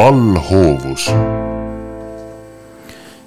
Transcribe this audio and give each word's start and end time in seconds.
allhoovus. 0.00 1.10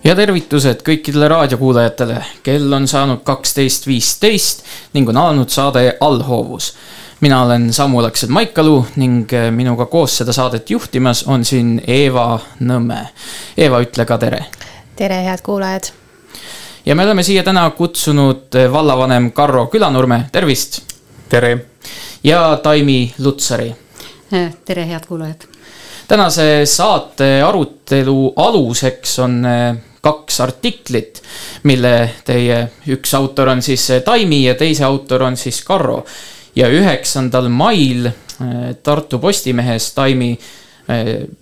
ja 0.03 0.15
tervitused 0.15 0.81
kõikidele 0.81 1.27
raadiokuulajatele, 1.29 2.17
kell 2.43 2.73
on 2.73 2.87
saanud 2.89 3.21
kaksteist 3.23 3.85
viisteist 3.87 4.63
ning 4.93 5.09
on 5.09 5.17
alanud 5.17 5.53
saade 5.53 5.97
Allhoovus. 5.99 6.73
mina 7.21 7.43
olen 7.43 7.73
Samu 7.73 8.01
Laksed 8.01 8.29
Maikalu 8.29 8.85
ning 8.95 9.29
minuga 9.51 9.85
koos 9.85 10.17
seda 10.17 10.33
saadet 10.33 10.69
juhtimas 10.69 11.23
on 11.27 11.45
siin 11.45 11.81
Eeva 11.87 12.39
Nõmme. 12.59 13.07
Eeva, 13.57 13.81
ütle 13.81 14.05
ka 14.05 14.17
tere. 14.17 14.45
tere, 14.95 15.23
head 15.29 15.45
kuulajad. 15.45 15.93
ja 16.85 16.95
me 16.95 17.03
oleme 17.03 17.23
siia 17.23 17.43
täna 17.43 17.69
kutsunud 17.69 18.49
vallavanem 18.71 19.31
Karro 19.31 19.67
Külanurme, 19.67 20.23
tervist. 20.31 20.81
tere. 21.29 21.65
ja 22.23 22.59
Taimi 22.63 23.13
Lutsari. 23.19 23.75
tere, 24.65 24.87
head 24.87 25.05
kuulajad 25.07 25.52
tänase 26.07 26.65
saate 26.65 27.41
arutelu 27.43 28.33
aluseks 28.35 29.19
on 29.19 29.45
eh, 29.45 29.75
kaks 30.01 30.41
artiklit, 30.43 31.21
mille 31.63 31.93
teie 32.25 32.57
üks 32.91 33.13
autor 33.17 33.53
on 33.53 33.61
siis 33.63 33.89
eh, 33.89 34.01
Taimi 34.03 34.43
ja 34.43 34.55
teise 34.59 34.85
autor 34.85 35.23
on 35.23 35.37
siis 35.37 35.63
Karro. 35.63 36.03
ja 36.55 36.67
üheksandal 36.69 37.49
mail 37.49 38.05
eh, 38.05 38.75
Tartu 38.83 39.19
Postimehes 39.19 39.93
Taimi 39.93 40.37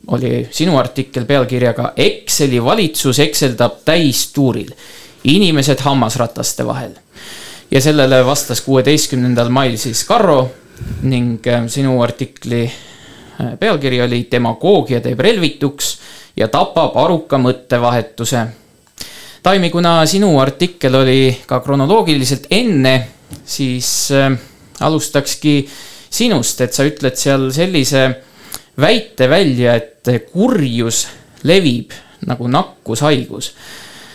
oli 0.08 0.48
sinu 0.54 0.76
artikkel 0.78 1.24
pealkirjaga 1.26 1.94
Exceli 1.98 2.60
valitsus 2.64 3.20
ekseldab 3.20 3.80
täistuuril, 3.86 4.70
inimesed 5.24 5.82
hammasrataste 5.82 6.66
vahel. 6.68 6.92
ja 7.72 7.82
sellele 7.82 8.26
vastas 8.26 8.62
kuueteistkümnendal 8.62 9.50
mail 9.50 9.78
siis 9.82 10.04
Karro 10.04 10.52
ning 11.02 11.42
sinu 11.68 12.02
artikli 12.02 12.68
pealkiri 13.60 14.02
oli 14.02 14.26
Demagoogia 14.32 15.02
teeb 15.02 15.20
relvituks 15.20 15.92
ja 16.38 16.48
tapab 16.48 16.98
aruka 16.98 17.40
mõttevahetuse. 17.42 18.46
Taimi, 19.44 19.72
kuna 19.74 20.02
sinu 20.06 20.36
artikkel 20.40 20.96
oli 21.00 21.22
ka 21.50 21.60
kronoloogiliselt 21.66 22.46
enne, 22.54 22.96
siis 23.46 24.12
äh, 24.14 24.36
alustakski 24.80 25.56
sinust, 26.12 26.62
et 26.62 26.76
sa 26.76 26.86
ütled 26.86 27.18
seal 27.18 27.50
sellise 27.56 28.04
väite 28.82 29.30
välja, 29.30 29.76
et 29.76 30.12
kurjus 30.32 31.06
levib 31.48 31.94
nagu 32.28 32.48
nakkushaigus. 32.48 33.54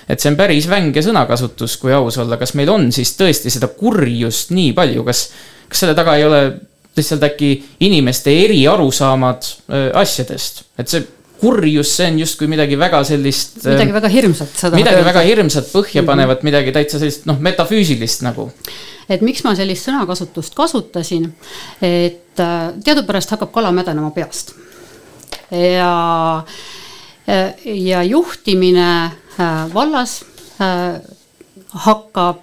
et 0.09 0.21
see 0.23 0.31
on 0.31 0.37
päris 0.39 0.69
vänge 0.71 1.03
sõnakasutus, 1.03 1.77
kui 1.83 1.91
aus 1.93 2.19
olla, 2.23 2.37
kas 2.39 2.55
meil 2.55 2.71
on 2.71 2.93
siis 2.95 3.17
tõesti 3.19 3.51
seda 3.51 3.67
kurjust 3.75 4.53
nii 4.55 4.71
palju, 4.73 5.03
kas, 5.03 5.25
kas 5.69 5.83
selle 5.83 5.97
taga 5.99 6.15
ei 6.15 6.25
ole 6.25 6.43
lihtsalt 6.97 7.23
äkki 7.29 7.51
inimeste 7.81 8.33
eriarusaamad 8.45 9.45
asjadest, 9.95 10.65
et 10.79 10.89
see 10.89 11.05
kurjus, 11.41 11.91
see 11.97 12.11
on 12.11 12.21
justkui 12.21 12.49
midagi 12.51 12.79
väga 12.79 13.03
sellist. 13.05 13.59
midagi 13.65 13.95
väga 13.95 14.11
hirmsat. 14.13 14.53
midagi 14.75 14.97
öelda. 14.97 15.09
väga 15.09 15.25
hirmsat, 15.27 15.73
põhjapanevat 15.73 16.39
mm, 16.39 16.41
-hmm. 16.41 16.45
midagi 16.45 16.73
täitsa 16.73 16.99
sellist 16.99 17.27
noh, 17.27 17.39
metafüüsilist 17.41 18.23
nagu. 18.25 18.51
et 19.09 19.21
miks 19.21 19.45
ma 19.45 19.55
sellist 19.55 19.89
sõnakasutust 19.89 20.55
kasutasin, 20.57 21.29
et 21.83 22.41
äh, 22.41 22.73
teadupärast 22.85 23.31
hakkab 23.31 23.53
kala 23.53 23.73
mädanema 23.73 24.11
peast. 24.11 24.55
ja, 25.51 26.45
ja 27.65 28.03
juhtimine 28.03 28.89
äh, 29.05 29.75
vallas 29.75 30.25
äh, 30.61 31.01
hakkab, 31.71 32.43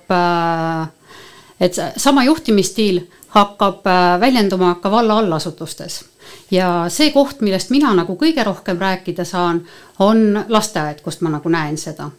et 1.59 1.75
sama 1.97 2.23
juhtimisstiil 2.23 3.01
hakkab 3.33 3.87
äh, 3.87 4.19
väljenduma 4.19 4.75
ka 4.81 4.91
valla 4.91 5.17
allasutustes. 5.17 6.05
ja 6.51 6.85
see 6.89 7.11
koht, 7.11 7.41
millest 7.41 7.69
mina 7.73 7.93
nagu 7.93 8.15
kõige 8.19 8.43
rohkem 8.45 8.79
rääkida 8.79 9.25
saan, 9.25 9.63
on 9.99 10.45
lasteaed, 10.47 11.01
kust 11.01 11.21
ma 11.21 11.29
nagu 11.33 11.49
näen 11.49 11.77
seda. 11.77 12.09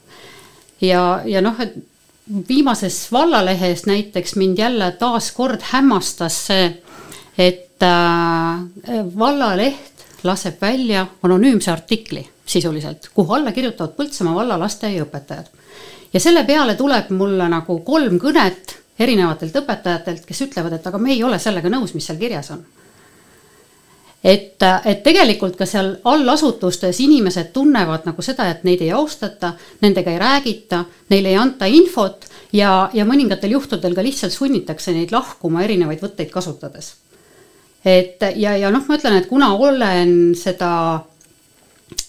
ja, 0.80 1.20
ja 1.24 1.40
noh, 1.40 1.60
et 1.60 1.74
viimases 2.48 3.12
vallalehes 3.12 3.86
näiteks 3.86 4.36
mind 4.36 4.58
jälle 4.58 4.92
taaskord 4.98 5.60
hämmastas 5.70 6.46
see, 6.46 6.68
et 7.38 7.82
äh, 7.82 9.08
vallaleht 9.18 10.06
laseb 10.24 10.60
välja 10.60 11.06
anonüümse 11.22 11.70
artikli 11.70 12.24
sisuliselt, 12.46 13.10
kuhu 13.14 13.32
alla 13.32 13.52
kirjutavad 13.52 13.94
Põltsamaa 13.96 14.34
valla 14.34 14.58
lasteaiaõpetajad. 14.58 15.46
ja 16.12 16.20
selle 16.20 16.44
peale 16.44 16.74
tuleb 16.74 17.10
mulle 17.10 17.48
nagu 17.48 17.78
kolm 17.78 18.18
kõnet 18.18 18.83
erinevatelt 18.98 19.56
õpetajatelt, 19.58 20.24
kes 20.26 20.40
ütlevad, 20.46 20.76
et 20.76 20.86
aga 20.86 20.98
me 21.02 21.12
ei 21.14 21.22
ole 21.26 21.38
sellega 21.42 21.70
nõus, 21.72 21.94
mis 21.94 22.06
seal 22.06 22.18
kirjas 22.20 22.50
on. 22.54 22.64
et, 24.24 24.62
et 24.84 25.02
tegelikult 25.04 25.56
ka 25.56 25.66
seal 25.66 25.96
allasutustes 26.04 27.00
inimesed 27.04 27.50
tunnevad 27.52 28.06
nagu 28.08 28.22
seda, 28.22 28.46
et 28.50 28.62
neid 28.64 28.80
ei 28.80 28.92
austata, 28.96 29.52
nendega 29.82 30.14
ei 30.14 30.18
räägita, 30.18 30.84
neile 31.10 31.34
ei 31.34 31.36
anta 31.36 31.66
infot 31.66 32.24
ja, 32.52 32.90
ja 32.94 33.04
mõningatel 33.04 33.52
juhtudel 33.58 33.94
ka 33.94 34.04
lihtsalt 34.04 34.32
sunnitakse 34.32 34.94
neid 34.94 35.12
lahkuma 35.12 35.64
erinevaid 35.66 36.00
võtteid 36.00 36.30
kasutades. 36.30 36.94
et 37.84 38.22
ja, 38.36 38.56
ja 38.56 38.70
noh, 38.70 38.86
ma 38.88 38.96
ütlen, 38.96 39.18
et 39.18 39.28
kuna 39.28 39.52
olen 39.54 40.34
seda 40.38 41.02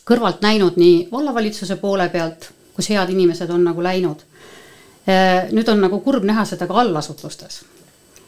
kõrvalt 0.05 0.45
näinud 0.45 0.77
nii 0.77 1.09
vallavalitsuse 1.11 1.75
poole 1.81 2.07
pealt, 2.13 2.51
kus 2.77 2.93
head 2.93 3.09
inimesed 3.09 3.49
on 3.49 3.63
nagu 3.65 3.83
läinud 3.83 4.21
nüüd 5.05 5.67
on 5.69 5.83
nagu 5.83 5.99
kurb 6.01 6.23
näha 6.25 6.45
seda 6.49 6.67
ka 6.67 6.79
allasutustes. 6.81 7.61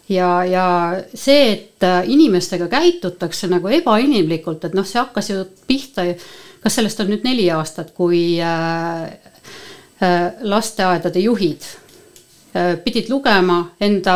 ja, 0.10 0.44
ja 0.46 0.68
see, 1.14 1.52
et 1.52 1.84
äh, 1.84 2.04
inimestega 2.10 2.68
käitutakse 2.72 3.50
nagu 3.52 3.68
ebainimlikult, 3.68 4.66
et 4.66 4.78
noh, 4.78 4.86
see 4.86 5.00
hakkas 5.00 5.32
ju 5.32 5.42
pihta, 5.68 6.06
kas 6.64 6.78
sellest 6.80 7.02
on 7.02 7.12
nüüd 7.12 7.26
neli 7.26 7.50
aastat, 7.52 7.92
kui 7.98 8.38
äh, 8.42 9.10
lasteaedade 10.42 11.20
juhid 11.20 11.66
pidid 12.84 13.10
lugema 13.10 13.58
enda 13.82 14.14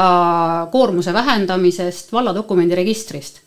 koormuse 0.72 1.14
vähendamisest 1.14 2.14
valladokumendi 2.14 2.76
registrist. 2.78 3.42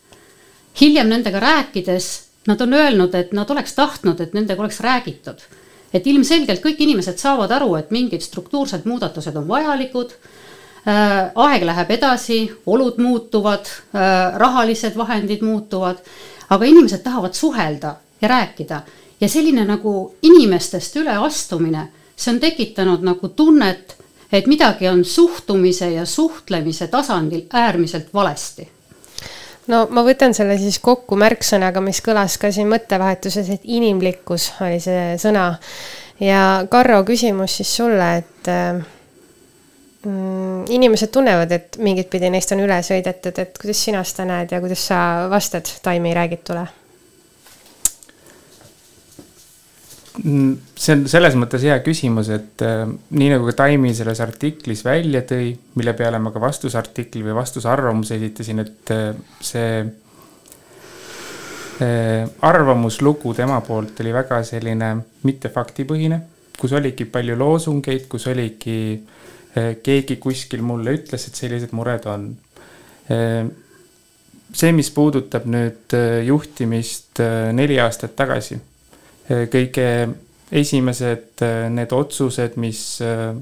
hiljem 0.80 1.08
nendega 1.08 1.40
rääkides 1.40 2.08
nad 2.46 2.60
on 2.60 2.74
öelnud, 2.74 3.14
et 3.14 3.32
nad 3.32 3.50
oleks 3.50 3.74
tahtnud, 3.74 4.20
et 4.20 4.34
nendega 4.34 4.62
oleks 4.62 4.80
räägitud 4.80 5.40
et 5.94 6.06
ilmselgelt 6.10 6.62
kõik 6.64 6.82
inimesed 6.82 7.20
saavad 7.22 7.52
aru, 7.54 7.74
et 7.78 7.92
mingid 7.94 8.24
struktuursed 8.24 8.86
muudatused 8.88 9.36
on 9.38 9.46
vajalikud 9.48 10.14
äh, 10.14 11.30
aeg 11.34 11.66
läheb 11.68 11.94
edasi, 11.94 12.40
olud 12.66 12.98
muutuvad, 12.98 13.70
äh, 13.94 14.34
rahalised 14.40 14.98
vahendid 14.98 15.44
muutuvad, 15.46 16.02
aga 16.50 16.70
inimesed 16.70 17.04
tahavad 17.04 17.34
suhelda 17.38 17.96
ja 18.20 18.28
rääkida. 18.28 18.82
Ja 19.20 19.28
selline 19.28 19.64
nagu 19.64 20.14
inimestest 20.22 20.96
üleastumine, 21.00 21.88
see 22.16 22.34
on 22.34 22.40
tekitanud 22.42 23.04
nagu 23.06 23.28
tunnet, 23.28 23.96
et 24.32 24.46
midagi 24.50 24.88
on 24.90 25.04
suhtumise 25.04 25.92
ja 25.94 26.04
suhtlemise 26.06 26.88
tasandil 26.90 27.46
äärmiselt 27.52 28.10
valesti 28.14 28.68
no 29.72 29.84
ma 29.94 30.04
võtan 30.06 30.34
selle 30.36 30.56
siis 30.60 30.78
kokku 30.82 31.16
märksõnaga, 31.20 31.82
mis 31.84 32.00
kõlas 32.04 32.36
ka 32.40 32.50
siin 32.54 32.68
mõttevahetuses, 32.72 33.50
et 33.56 33.64
inimlikkus 33.64 34.50
oli 34.64 34.80
see 34.82 35.14
sõna. 35.20 35.54
ja 36.20 36.64
Karro, 36.70 37.02
küsimus 37.04 37.58
siis 37.60 37.72
sulle, 37.76 38.10
et 38.22 38.52
äh, 38.52 38.84
mm, 40.04 40.64
inimesed 40.74 41.12
tunnevad, 41.14 41.52
et 41.52 41.78
mingit 41.78 42.10
pidi 42.12 42.30
neist 42.30 42.52
on 42.52 42.64
üle 42.64 42.80
sõidetud, 42.84 43.38
et 43.40 43.58
kuidas 43.60 43.84
sina 43.88 44.04
seda 44.04 44.28
näed 44.30 44.54
ja 44.54 44.62
kuidas 44.64 44.88
sa 44.92 45.00
vastad 45.32 45.68
Taimi 45.82 46.14
räägitule? 46.14 46.66
Mm, 46.66 46.84
see 50.22 50.94
on 50.94 51.00
selles 51.10 51.34
mõttes 51.38 51.64
hea 51.66 51.74
küsimus, 51.82 52.28
et 52.30 52.62
äh, 52.62 52.84
nii 52.86 53.32
nagu 53.32 53.48
ka 53.48 53.56
Taimi 53.64 53.90
selles 53.96 54.20
artiklis 54.22 54.84
välja 54.86 55.24
tõi, 55.26 55.50
mille 55.74 55.94
peale 55.98 56.20
ma 56.22 56.30
ka 56.34 56.42
vastusartikli 56.42 57.24
või 57.26 57.34
vastusarvamuse 57.40 58.18
esitasin, 58.20 58.62
et 58.62 58.92
äh, 58.94 59.08
see 59.42 59.80
äh, 61.82 62.28
arvamuslugu 62.46 63.34
tema 63.34 63.58
poolt 63.66 64.00
oli 64.04 64.12
väga 64.14 64.38
selline 64.46 64.92
mitte 65.26 65.50
faktipõhine, 65.50 66.20
kus 66.60 66.76
oligi 66.78 67.08
palju 67.10 67.34
loosungeid, 67.40 68.06
kus 68.10 68.28
oligi 68.30 68.78
äh, 68.94 69.74
keegi 69.82 70.20
kuskil 70.22 70.62
mulle 70.62 70.94
ütles, 71.00 71.26
et 71.26 71.42
sellised 71.42 71.74
mured 71.74 72.06
on. 72.06 72.28
Äh, 73.10 73.42
see, 74.54 74.70
mis 74.78 74.92
puudutab 74.94 75.50
nüüd 75.50 75.98
äh, 75.98 76.22
juhtimist 76.28 77.18
äh, 77.18 77.50
neli 77.56 77.82
aastat 77.82 78.14
tagasi 78.14 78.60
kõige 79.28 79.88
esimesed 80.52 81.42
äh, 81.42 81.66
need 81.72 81.92
otsused, 81.92 82.56
mis 82.60 82.80
äh, 83.02 83.34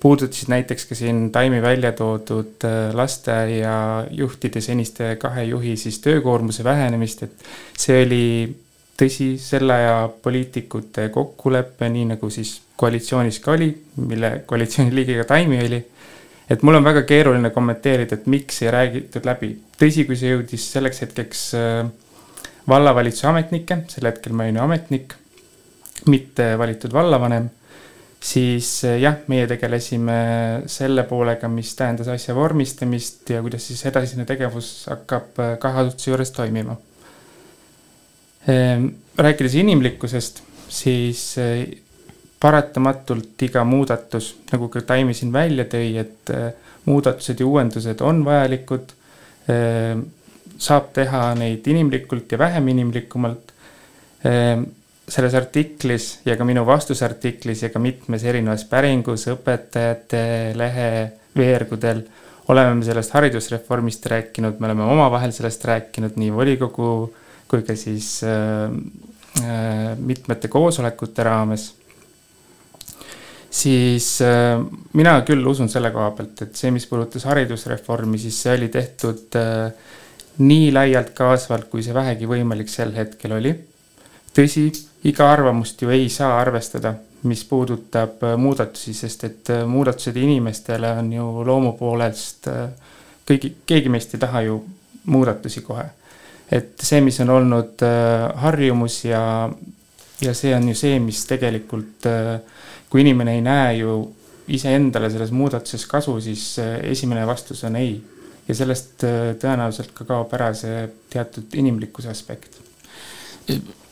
puudutasid 0.00 0.50
näiteks 0.52 0.86
ka 0.88 0.98
siin 0.98 1.30
Taimi 1.32 1.62
välja 1.62 1.92
toodud 1.96 2.64
lasteaiajuhtide, 2.94 4.60
seniste 4.60 5.16
kahe 5.20 5.44
juhi 5.44 5.76
siis 5.80 5.98
töökoormuse 6.04 6.64
vähenemist, 6.64 7.22
et 7.26 7.48
see 7.78 8.04
oli 8.04 8.26
tõsi, 8.96 9.34
selle 9.40 9.74
aja 9.74 9.96
poliitikute 10.22 11.08
kokkulepe, 11.12 11.88
nii 11.92 12.10
nagu 12.12 12.30
siis 12.32 12.56
koalitsioonis 12.76 13.40
ka 13.44 13.54
oli, 13.56 13.70
mille 13.96 14.32
koalitsiooni 14.46 14.94
liige 14.94 15.18
ka 15.22 15.28
Taimi 15.34 15.60
oli. 15.64 15.84
et 16.50 16.62
mul 16.62 16.78
on 16.78 16.84
väga 16.84 17.02
keeruline 17.02 17.50
kommenteerida, 17.50 18.14
et 18.14 18.26
miks 18.26 18.62
ei 18.62 18.70
räägitud 18.70 19.24
läbi. 19.26 19.56
tõsi, 19.80 20.06
kui 20.06 20.16
see 20.16 20.34
jõudis 20.34 20.72
selleks 20.72 21.02
hetkeks 21.02 21.42
vallavalitsuse 22.68 23.28
ametnikke, 23.30 23.82
sel 23.90 24.10
hetkel 24.10 24.34
ma 24.34 24.46
olin 24.46 24.58
ju 24.58 24.64
ametnik, 24.64 25.14
mitte 26.10 26.52
valitud 26.58 26.92
vallavanem, 26.94 27.48
siis 28.22 28.68
eh, 28.84 28.98
jah, 29.02 29.20
meie 29.30 29.46
tegelesime 29.50 30.18
selle 30.70 31.06
poolega, 31.08 31.48
mis 31.52 31.72
tähendas 31.78 32.10
asja 32.12 32.34
vormistamist 32.36 33.30
ja 33.30 33.42
kuidas 33.44 33.68
siis 33.68 33.84
edasine 33.88 34.26
tegevus 34.28 34.70
hakkab 34.90 35.40
eh, 35.42 35.54
kahe 35.62 35.84
asutuse 35.84 36.10
juures 36.10 36.34
toimima. 36.34 36.76
Ehm, 38.50 38.90
rääkides 39.18 39.56
inimlikkusest, 39.62 40.42
siis 40.68 41.22
eh, 41.42 41.64
paratamatult 42.40 43.42
iga 43.46 43.64
muudatus, 43.66 44.34
nagu 44.52 44.68
ka 44.70 44.82
Taimi 44.86 45.14
siin 45.16 45.32
välja 45.34 45.64
tõi, 45.70 45.94
et 46.02 46.30
muudatused 46.86 47.40
ja 47.40 47.46
uuendused 47.46 48.02
on 48.06 48.20
vajalikud 48.26 48.92
ehm, 49.50 50.04
saab 50.58 50.92
teha 50.96 51.34
neid 51.38 51.66
inimlikult 51.68 52.32
ja 52.32 52.38
vähem 52.38 52.68
inimlikumalt. 52.74 53.52
Ehm, 54.24 54.64
selles 55.06 55.34
artiklis 55.38 56.06
ja 56.26 56.34
ka 56.36 56.44
minu 56.44 56.64
vastusartiklis 56.66 57.62
ja 57.62 57.70
ka 57.70 57.78
mitmes 57.78 58.24
erinevas 58.26 58.64
päringus 58.66 59.28
õpetajate 59.30 60.22
lehe 60.58 60.88
veergudel 61.36 62.02
oleme 62.50 62.74
me 62.78 62.86
sellest 62.86 63.14
haridusreformist 63.14 64.06
rääkinud, 64.10 64.58
me 64.58 64.66
oleme 64.66 64.86
omavahel 64.86 65.32
sellest 65.34 65.64
rääkinud 65.66 66.18
nii 66.18 66.32
volikogu 66.34 66.90
kui 67.46 67.62
ka 67.66 67.74
siis 67.78 68.20
äh, 68.26 68.70
äh, 69.42 69.94
mitmete 69.98 70.48
koosolekute 70.48 71.26
raames. 71.26 71.74
siis 73.56 74.18
mina 74.92 75.12
küll 75.24 75.46
usun 75.48 75.70
selle 75.72 75.88
koha 75.94 76.10
pealt, 76.18 76.42
et 76.44 76.58
see, 76.58 76.68
mis 76.74 76.84
puudutas 76.90 77.24
haridusreformi, 77.24 78.18
siis 78.20 78.40
see 78.42 78.56
oli 78.58 78.68
tehtud 78.68 79.38
äh, 79.38 79.70
nii 80.38 80.72
laialt 80.72 81.10
kaasvalt, 81.16 81.68
kui 81.70 81.82
see 81.82 81.94
vähegi 81.94 82.28
võimalik 82.28 82.68
sel 82.68 82.92
hetkel 82.96 83.36
oli. 83.38 83.54
tõsi, 84.36 84.68
iga 85.08 85.30
arvamust 85.32 85.80
ju 85.82 85.90
ei 85.90 86.08
saa 86.12 86.34
arvestada, 86.40 86.94
mis 87.22 87.44
puudutab 87.44 88.22
äh, 88.22 88.36
muudatusi, 88.36 88.94
sest 88.94 89.24
et 89.24 89.50
äh, 89.50 89.64
muudatused 89.66 90.16
inimestele 90.16 90.90
on 90.98 91.12
ju 91.12 91.28
loomu 91.46 91.72
poolest, 91.78 92.48
äh, 92.52 92.68
kõigi, 93.28 93.54
keegi 93.66 93.92
meist 93.92 94.14
ei 94.14 94.20
taha 94.20 94.42
ju 94.46 94.58
muudatusi 95.06 95.62
kohe. 95.62 95.86
et 96.50 96.78
see, 96.78 97.00
mis 97.02 97.16
on 97.20 97.30
olnud 97.34 97.82
harjumus 98.38 99.00
ja, 99.04 99.50
ja 100.22 100.34
see 100.34 100.52
on 100.54 100.68
ju 100.68 100.74
see, 100.78 101.00
mis 101.02 101.24
tegelikult, 101.26 102.06
kui 102.90 103.02
inimene 103.02 103.34
ei 103.34 103.40
näe 103.42 103.72
ju 103.80 103.96
iseendale 104.54 105.10
selles 105.10 105.32
muudatuses 105.34 105.86
kasu, 105.90 106.20
siis 106.20 106.44
esimene 106.86 107.26
vastus 107.26 107.64
on 107.66 107.76
ei 107.80 107.96
ja 108.48 108.54
sellest 108.54 109.04
äh, 109.04 109.34
tõenäoliselt 109.40 109.92
ka 109.94 110.06
kaob 110.06 110.32
ära 110.36 110.52
see 110.54 110.86
teatud 111.12 111.54
inimlikkuse 111.58 112.10
aspekt. 112.12 112.60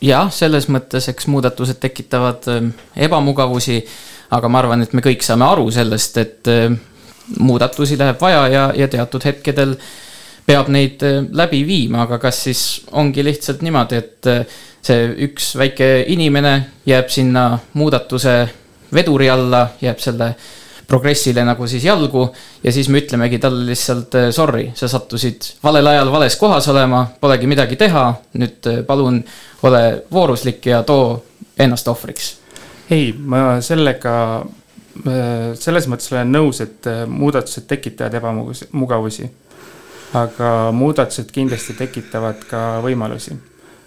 jah, 0.03 0.31
selles 0.35 0.69
mõttes, 0.69 1.09
eks 1.11 1.29
muudatused 1.31 1.79
tekitavad 1.83 2.49
ähm, 2.51 2.73
ebamugavusi, 2.97 3.79
aga 4.35 4.49
ma 4.51 4.63
arvan, 4.63 4.83
et 4.83 4.93
me 4.93 5.03
kõik 5.05 5.23
saame 5.23 5.47
aru 5.47 5.69
sellest, 5.75 6.19
et 6.19 6.51
äh, 6.51 6.75
muudatusi 7.39 7.99
läheb 7.99 8.21
vaja 8.21 8.49
ja, 8.49 8.65
ja 8.77 8.89
teatud 8.91 9.25
hetkedel 9.25 9.77
peab 10.47 10.69
neid 10.75 11.03
äh, 11.07 11.23
läbi 11.31 11.63
viima, 11.67 12.05
aga 12.05 12.19
kas 12.23 12.43
siis 12.49 12.65
ongi 12.93 13.25
lihtsalt 13.25 13.63
niimoodi, 13.63 14.03
et 14.03 14.33
see 14.85 15.07
üks 15.29 15.55
väike 15.57 15.89
inimene 16.13 16.55
jääb 16.87 17.09
sinna 17.09 17.47
muudatuse 17.73 18.35
veduri 18.95 19.31
alla, 19.31 19.69
jääb 19.81 20.03
selle 20.03 20.35
progressile 20.87 21.45
nagu 21.45 21.67
siis 21.69 21.85
jalgu 21.85 22.25
ja 22.65 22.73
siis 22.73 22.89
me 22.93 23.01
ütlemegi 23.03 23.39
talle 23.43 23.65
lihtsalt 23.69 24.15
eh, 24.19 24.31
sorry, 24.35 24.69
sa 24.77 24.89
sattusid 24.91 25.55
valel 25.65 25.87
ajal 25.93 26.13
vales 26.13 26.37
kohas 26.41 26.69
olema, 26.73 27.05
polegi 27.21 27.49
midagi 27.51 27.79
teha, 27.81 28.07
nüüd 28.41 28.69
eh, 28.71 28.83
palun 28.87 29.23
ole 29.65 29.85
vooruslik 30.13 30.67
ja 30.73 30.83
too 30.83 31.23
ennast 31.59 31.89
ohvriks. 31.89 32.35
ei, 32.91 33.15
ma 33.17 33.61
sellega, 33.65 34.17
eh, 35.07 35.49
selles 35.61 35.89
mõttes 35.89 36.13
olen 36.13 36.37
nõus, 36.37 36.61
et 36.65 36.91
muudatused 37.09 37.69
tekitavad 37.71 38.21
ebamugavusi. 38.21 39.31
aga 40.15 40.71
muudatused 40.73 41.33
kindlasti 41.33 41.75
tekitavad 41.75 42.45
ka 42.51 42.81
võimalusi. 42.85 43.39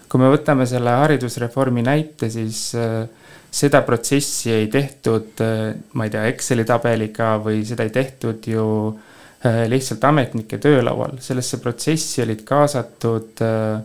kui 0.08 0.20
me 0.20 0.32
võtame 0.34 0.66
selle 0.66 0.90
haridusreformi 0.90 1.82
näite, 1.82 2.30
siis 2.30 2.74
äh, 2.74 3.06
seda 3.50 3.82
protsessi 3.82 4.50
ei 4.52 4.66
tehtud, 4.68 5.40
äh, 5.40 5.74
ma 5.92 6.04
ei 6.04 6.10
tea, 6.12 6.26
Exceli 6.32 6.64
tabeliga 6.68 7.36
või 7.42 7.62
seda 7.66 7.86
ei 7.86 7.92
tehtud 7.94 8.44
ju 8.50 8.64
äh, 8.88 9.64
lihtsalt 9.70 10.04
ametnike 10.04 10.58
töölaual, 10.62 11.16
sellesse 11.24 11.60
protsessi 11.62 12.22
olid 12.24 12.44
kaasatud 12.48 13.42
äh, 13.44 13.78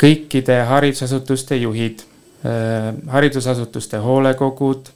kõikide 0.00 0.62
haridusasutuste 0.64 1.58
juhid, 1.60 2.06
haridusasutuste 2.40 3.98
hoolekogud, 4.00 4.86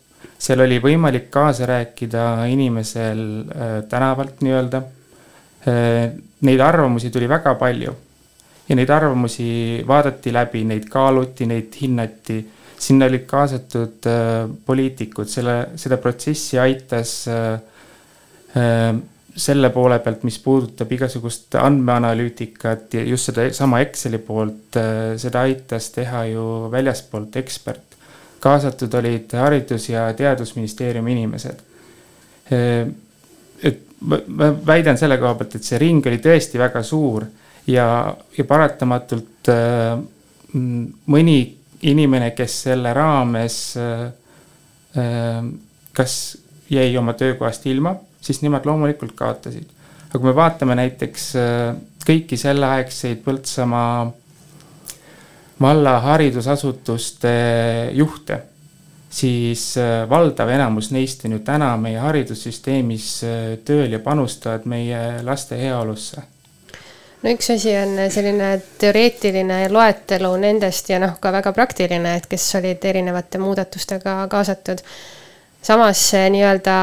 seal 0.41 0.63
oli 0.65 0.79
võimalik 0.81 1.27
kaasa 1.29 1.67
rääkida 1.69 2.23
inimesel 2.49 3.21
tänavalt 3.91 4.41
nii-öelda. 4.41 4.81
Neid 6.49 6.63
arvamusi 6.65 7.11
tuli 7.13 7.29
väga 7.29 7.53
palju. 7.61 7.93
Ja 8.65 8.79
neid 8.81 8.95
arvamusi 8.97 9.85
vaadati 9.85 10.33
läbi, 10.33 10.65
neid 10.65 10.89
kaaluti, 10.89 11.45
neid 11.53 11.77
hinnati 11.83 12.39
sinna 12.79 13.09
olid 13.09 13.25
kaasatud 13.29 14.07
äh, 14.11 14.45
poliitikud, 14.67 15.29
selle, 15.31 15.57
seda 15.81 15.99
protsessi 16.03 16.59
aitas 16.61 17.17
äh, 17.31 17.53
äh, 18.59 18.93
selle 19.35 19.71
poole 19.75 19.99
pealt, 20.03 20.23
mis 20.27 20.39
puudutab 20.43 20.93
igasugust 20.95 21.57
andmeanalüütikat 21.59 22.95
ja 22.95 23.03
just 23.03 23.33
sedasama 23.33 23.81
Exceli 23.83 24.21
poolt, 24.23 24.77
seda 25.19 25.41
aitas 25.43 25.89
teha 25.91 26.21
ju 26.31 26.45
väljaspoolt 26.71 27.35
ekspert. 27.43 27.97
kaasatud 28.45 28.95
olid 28.95 29.33
Haridus- 29.35 29.89
ja 29.89 30.05
Teadusministeeriumi 30.15 31.13
inimesed. 31.13 31.63
Et 33.63 33.81
ma, 34.07 34.21
väidan 34.67 35.01
selle 35.01 35.19
koha 35.19 35.35
pealt, 35.35 35.57
et 35.59 35.67
see 35.67 35.81
ring 35.83 36.07
oli 36.07 36.21
tõesti 36.23 36.61
väga 36.61 36.85
suur 36.87 37.27
ja, 37.67 37.89
ja 38.39 38.45
paratamatult 38.47 39.51
mõni 41.11 41.39
inimene, 41.91 42.33
kes 42.37 42.57
selle 42.69 42.93
raames 42.97 43.59
äh, 43.77 44.07
äh, 44.99 45.45
kas 45.93 46.17
jäi 46.71 46.97
oma 46.99 47.15
töökohast 47.19 47.67
ilma, 47.67 47.95
siis 48.21 48.41
nemad 48.43 48.67
loomulikult 48.67 49.15
kaotasid. 49.17 49.69
aga 50.09 50.19
kui 50.19 50.31
me 50.31 50.37
vaatame 50.37 50.77
näiteks 50.79 51.29
äh, 51.37 51.77
kõiki 52.07 52.39
selleaegseid 52.41 53.23
Põltsamaa 53.25 54.11
valla 55.61 55.95
haridusasutuste 56.05 57.33
juhte, 57.95 58.41
siis 59.15 59.77
valdav 60.11 60.51
enamus 60.51 60.91
neist 60.91 61.25
on 61.25 61.37
ju 61.37 61.41
täna 61.47 61.71
meie 61.79 62.01
haridussüsteemis 62.03 63.09
tööl 63.65 63.95
ja 63.95 64.01
panustavad 64.03 64.67
meie 64.69 65.23
laste 65.23 65.57
heaolusse 65.61 66.25
no 67.25 67.33
üks 67.33 67.51
asi 67.55 67.73
on 67.79 67.97
selline 68.13 68.55
teoreetiline 68.81 69.65
loetelu 69.73 70.31
nendest 70.41 70.93
ja 70.93 71.01
noh, 71.03 71.17
ka 71.21 71.33
väga 71.35 71.55
praktiline, 71.57 72.19
et 72.19 72.29
kes 72.31 72.47
olid 72.61 72.85
erinevate 72.85 73.41
muudatustega 73.43 74.19
kaasatud. 74.33 74.85
samas 75.65 76.01
nii-öelda 76.13 76.77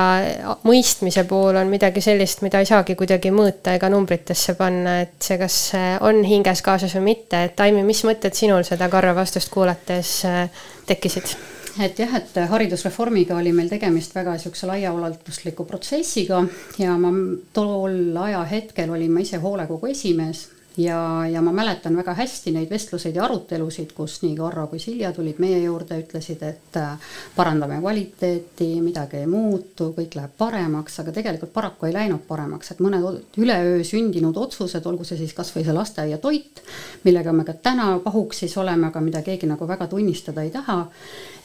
mõistmise 0.65 1.23
pool 1.29 1.59
on 1.61 1.69
midagi 1.69 2.01
sellist, 2.01 2.41
mida 2.41 2.59
ei 2.59 2.65
saagi 2.65 2.95
kuidagi 2.97 3.29
mõõta 3.31 3.75
ega 3.77 3.89
numbritesse 3.93 4.57
panna, 4.57 5.01
et 5.05 5.15
see, 5.21 5.37
kas 5.37 5.61
on 6.01 6.23
hinges 6.25 6.65
kaasas 6.65 6.97
või 6.97 7.11
mitte, 7.13 7.45
et 7.45 7.59
Aimi, 7.61 7.85
mis 7.85 8.03
mõtted 8.03 8.33
sinul 8.33 8.65
seda 8.65 8.89
Karro 8.89 9.13
vastust 9.15 9.53
kuulates 9.53 10.21
äh, 10.25 10.63
tekkisid? 10.89 11.35
Et 11.79 11.99
jah, 11.99 12.15
et 12.17 12.39
haridusreformiga 12.51 13.37
oli 13.39 13.53
meil 13.55 13.69
tegemist 13.71 14.15
väga 14.15 14.35
niisuguse 14.35 14.67
laiaulatusliku 14.67 15.65
protsessiga 15.65 16.41
ja 16.81 16.97
ma 16.99 17.11
tol 17.53 18.17
ajahetkel 18.25 18.91
olin 18.91 19.13
ma 19.13 19.23
ise 19.23 19.39
hoolekogu 19.41 19.91
esimees 19.93 20.47
ja, 20.77 21.27
ja 21.31 21.41
ma 21.41 21.51
mäletan 21.51 21.95
väga 21.97 22.13
hästi 22.15 22.51
neid 22.55 22.69
vestluseid 22.69 23.15
ja 23.15 23.25
arutelusid, 23.25 23.91
kus 23.95 24.21
nii 24.23 24.35
Karro 24.37 24.67
kui 24.71 24.79
Silja 24.79 25.11
tulid 25.15 25.39
meie 25.43 25.59
juurde, 25.63 25.97
ütlesid, 25.99 26.43
et 26.47 26.77
äh, 26.79 27.09
parandame 27.35 27.79
kvaliteeti, 27.81 28.69
midagi 28.83 29.21
ei 29.21 29.27
muutu, 29.27 29.91
kõik 29.97 30.15
läheb 30.15 30.37
paremaks, 30.37 30.99
aga 31.03 31.13
tegelikult 31.15 31.53
paraku 31.53 31.89
ei 31.89 31.95
läinud 31.95 32.23
paremaks, 32.27 32.71
et 32.71 32.83
mõned 32.83 33.37
üleöö 33.41 33.83
sündinud 33.87 34.37
otsused, 34.37 34.85
olgu 34.87 35.07
see 35.07 35.19
siis 35.19 35.35
kasvõi 35.35 35.65
see 35.67 35.75
lasteaia 35.75 36.21
toit, 36.23 36.63
millega 37.03 37.35
me 37.35 37.45
ka 37.47 37.57
täna 37.59 37.91
pahuksis 38.03 38.55
oleme, 38.61 38.87
aga 38.87 39.03
mida 39.03 39.23
keegi 39.25 39.49
nagu 39.51 39.67
väga 39.67 39.89
tunnistada 39.91 40.45
ei 40.45 40.55
taha. 40.55 40.85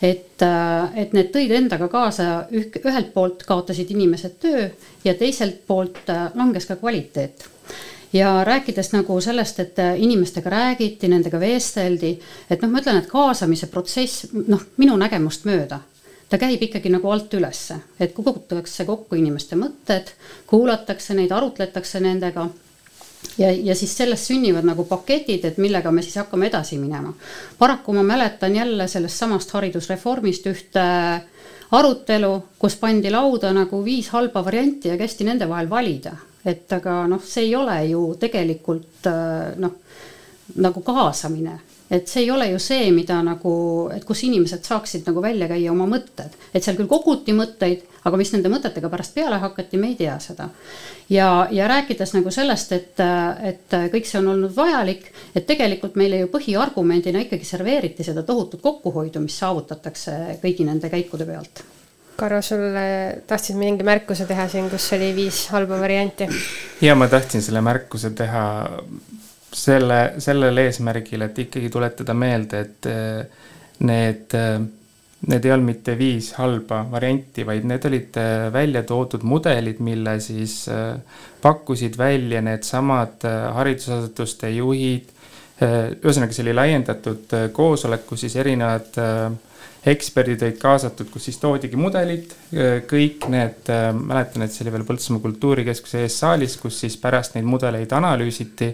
et, 0.02 0.42
äh, 0.44 0.98
et 1.00 1.12
need 1.16 1.32
tõid 1.32 1.50
endaga 1.56 1.88
kaasa 1.88 2.46
ühelt 2.52 3.14
poolt 3.14 3.42
kaotasid 3.48 3.90
inimesed 3.90 4.34
töö 4.40 4.68
ja 5.04 5.14
teiselt 5.14 5.62
poolt 5.66 6.10
äh, 6.12 6.30
langes 6.36 6.66
ka 6.68 6.76
kvaliteet 6.76 7.55
ja 8.12 8.44
rääkides 8.44 8.92
nagu 8.92 9.20
sellest, 9.20 9.60
et 9.60 9.78
äh, 9.78 9.98
inimestega 10.00 10.50
räägiti, 10.50 11.08
nendega 11.08 11.40
vesteldi, 11.40 12.16
et 12.50 12.62
noh, 12.62 12.70
ma 12.70 12.80
ütlen, 12.82 13.02
et 13.02 13.10
kaasamise 13.10 13.70
protsess, 13.72 14.28
noh, 14.46 14.62
minu 14.76 14.96
nägemust 15.00 15.48
mööda 15.48 15.82
ta 16.26 16.38
käib 16.42 16.62
ikkagi 16.66 16.90
nagu 16.90 17.10
alt 17.10 17.34
ülesse, 17.38 17.76
et 18.02 18.14
kogutakse 18.14 18.84
kokku 18.84 19.14
inimeste 19.14 19.54
mõtted, 19.58 20.10
kuulatakse 20.50 21.14
neid, 21.14 21.30
arutletakse 21.30 22.00
nendega 22.02 22.48
ja, 23.38 23.50
ja 23.52 23.74
siis 23.74 23.94
sellest 23.96 24.30
sünnivad 24.30 24.66
nagu 24.66 24.84
paketid, 24.88 25.44
et 25.44 25.58
millega 25.62 25.92
me 25.92 26.02
siis 26.02 26.18
hakkame 26.20 26.50
edasi 26.50 26.78
minema. 26.78 27.14
paraku 27.58 27.92
ma 27.92 28.02
mäletan 28.02 28.56
jälle 28.56 28.88
sellest 28.88 29.18
samast 29.18 29.50
haridusreformist 29.50 30.46
ühte 30.46 30.86
arutelu, 31.70 32.32
kus 32.58 32.76
pandi 32.76 33.10
lauda 33.10 33.52
nagu 33.52 33.84
viis 33.84 34.08
halba 34.14 34.44
varianti 34.44 34.88
ja 34.88 34.96
kästi 34.96 35.24
nende 35.24 35.48
vahel 35.48 35.70
valida. 35.70 36.16
Et 36.46 36.72
aga 36.72 37.02
noh, 37.10 37.22
see 37.22 37.48
ei 37.48 37.56
ole 37.58 37.78
ju 37.90 38.02
tegelikult 38.20 39.08
noh, 39.58 39.80
nagu 40.62 40.82
kaasamine. 40.86 41.58
Et 41.90 42.08
see 42.10 42.24
ei 42.24 42.30
ole 42.34 42.48
ju 42.50 42.58
see, 42.58 42.88
mida 42.90 43.20
nagu, 43.22 43.52
et 43.94 44.02
kus 44.06 44.24
inimesed 44.26 44.64
saaksid 44.66 45.06
nagu 45.06 45.22
välja 45.22 45.46
käia 45.46 45.70
oma 45.70 45.86
mõtted, 45.86 46.34
et 46.50 46.64
seal 46.64 46.74
küll 46.78 46.90
koguti 46.90 47.34
mõtteid, 47.36 47.84
aga 48.06 48.18
mis 48.18 48.32
nende 48.34 48.50
mõtetega 48.50 48.90
pärast 48.90 49.14
peale 49.14 49.38
hakati, 49.42 49.78
me 49.78 49.92
ei 49.92 49.98
tea 49.98 50.16
seda. 50.22 50.48
ja, 51.10 51.46
ja 51.54 51.68
rääkides 51.70 52.16
nagu 52.16 52.30
sellest, 52.34 52.74
et, 52.74 53.04
et 53.52 53.78
kõik 53.94 54.10
see 54.10 54.18
on 54.18 54.32
olnud 54.34 54.54
vajalik, 54.56 55.06
et 55.34 55.46
tegelikult 55.46 55.94
meile 55.94 56.24
ju 56.24 56.32
põhiargumendina 56.34 57.22
ikkagi 57.22 57.46
serveeriti 57.46 58.06
seda 58.06 58.26
tohutut 58.26 58.62
kokkuhoidu, 58.66 59.22
mis 59.22 59.38
saavutatakse 59.38 60.40
kõigi 60.42 60.66
nende 60.66 60.90
käikude 60.90 61.26
pealt 61.26 61.62
Karro, 62.16 62.40
sulle 62.42 63.22
tahtsid 63.28 63.58
mingi 63.60 63.84
märkuse 63.84 64.24
teha 64.24 64.46
siin, 64.48 64.70
kus 64.72 64.88
oli 64.96 65.10
viis 65.16 65.46
halba 65.52 65.76
varianti? 65.80 66.28
ja 66.80 66.94
ma 66.96 67.08
tahtsin 67.12 67.44
selle 67.44 67.60
märkuse 67.60 68.10
teha 68.16 68.46
selle, 69.56 70.00
sellel 70.22 70.64
eesmärgil, 70.66 71.26
et 71.26 71.38
ikkagi 71.46 71.70
tuletada 71.72 72.14
meelde, 72.16 72.62
et 72.66 72.88
eh, 72.90 73.46
need, 73.88 74.36
eh, 74.36 74.58
need 75.30 75.48
ei 75.48 75.54
olnud 75.54 75.70
mitte 75.70 75.96
viis 75.98 76.32
halba 76.36 76.82
varianti, 76.90 77.46
vaid 77.48 77.66
need 77.68 77.88
olid 77.88 78.20
eh, 78.20 78.46
välja 78.52 78.84
toodud 78.88 79.24
mudelid, 79.26 79.80
mille 79.84 80.18
siis 80.24 80.62
pakkusid 81.42 81.98
välja 81.98 82.42
needsamad 82.44 83.26
haridusasutuste 83.56 84.50
juhid. 84.56 85.12
ühesõnaga, 85.56 86.34
see 86.36 86.42
oli 86.44 86.52
laiendatud 86.52 87.30
koosolek, 87.56 88.02
kus 88.04 88.26
siis 88.26 88.34
erinevad 88.36 88.98
eksperdid 89.86 90.42
olid 90.42 90.58
kaasatud, 90.58 91.08
kus 91.12 91.28
siis 91.28 91.38
toodigi 91.38 91.78
mudelid, 91.78 92.32
kõik 92.90 93.26
need, 93.30 93.68
mäletan, 93.96 94.42
et 94.46 94.54
see 94.54 94.64
oli 94.64 94.72
veel 94.74 94.86
Põltsamaa 94.88 95.22
Kultuurikeskuse 95.22 96.02
ees 96.04 96.16
saalis, 96.22 96.56
kus 96.60 96.80
siis 96.82 96.96
pärast 97.00 97.36
neid 97.36 97.46
mudeleid 97.46 97.92
analüüsiti 97.94 98.72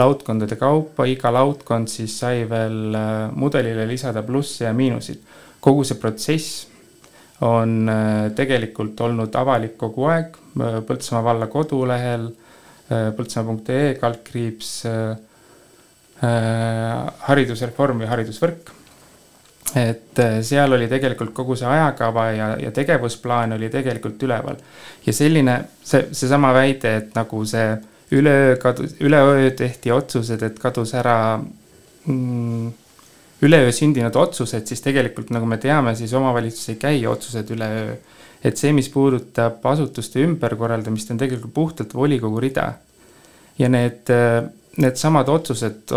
laudkondade 0.00 0.58
kaupa, 0.60 1.06
iga 1.08 1.32
laudkond 1.32 1.88
siis 1.92 2.18
sai 2.20 2.44
veel 2.50 2.96
mudelile 3.40 3.86
lisada 3.88 4.22
plusse 4.26 4.66
ja 4.66 4.74
miinuseid. 4.76 5.22
kogu 5.60 5.84
see 5.84 5.98
protsess 6.00 6.66
on 7.44 7.88
tegelikult 8.36 9.00
olnud 9.00 9.34
avalik 9.36 9.76
kogu 9.80 10.06
aeg 10.12 10.36
Põltsamaa 10.86 11.24
valla 11.24 11.46
kodulehel, 11.46 12.26
põltsamaa.ee 12.90 13.94
kaldkriips 14.00 14.72
haridusreform 17.30 18.02
või 18.02 18.10
haridusvõrk 18.10 18.74
et 19.76 20.18
äh, 20.18 20.40
seal 20.42 20.72
oli 20.72 20.88
tegelikult 20.90 21.32
kogu 21.34 21.54
see 21.58 21.68
ajakava 21.70 22.24
ja, 22.34 22.48
ja 22.58 22.72
tegevusplaan 22.74 23.52
oli 23.54 23.68
tegelikult 23.70 24.22
üleval. 24.26 24.58
ja 25.06 25.12
selline, 25.14 25.56
see, 25.84 26.08
seesama 26.12 26.52
väide, 26.54 26.96
et 27.02 27.14
nagu 27.14 27.44
see 27.46 27.68
üleöö 28.10 28.56
kadus, 28.58 28.96
üleöö 29.00 29.50
tehti 29.56 29.92
otsused, 29.94 30.42
et 30.42 30.58
kadus 30.58 30.94
ära 30.98 31.38
mm, 31.38 32.72
üleöö 33.46 33.70
sündinud 33.72 34.16
otsused, 34.18 34.66
siis 34.66 34.82
tegelikult 34.82 35.30
nagu 35.30 35.46
me 35.46 35.60
teame, 35.62 35.94
siis 35.94 36.12
omavalitsus 36.18 36.74
ei 36.74 36.80
käi 36.80 37.06
otsused 37.06 37.54
üleöö. 37.54 37.94
et 38.44 38.56
see, 38.56 38.72
mis 38.72 38.88
puudutab 38.88 39.66
asutuste 39.68 40.22
ümberkorraldamist, 40.24 41.10
on 41.12 41.18
tegelikult 41.20 41.54
puhtalt 41.54 41.94
volikogu 41.94 42.40
rida. 42.40 42.72
ja 43.58 43.68
need, 43.68 44.10
äh, 44.10 44.44
needsamad 44.76 45.28
otsused 45.28 45.94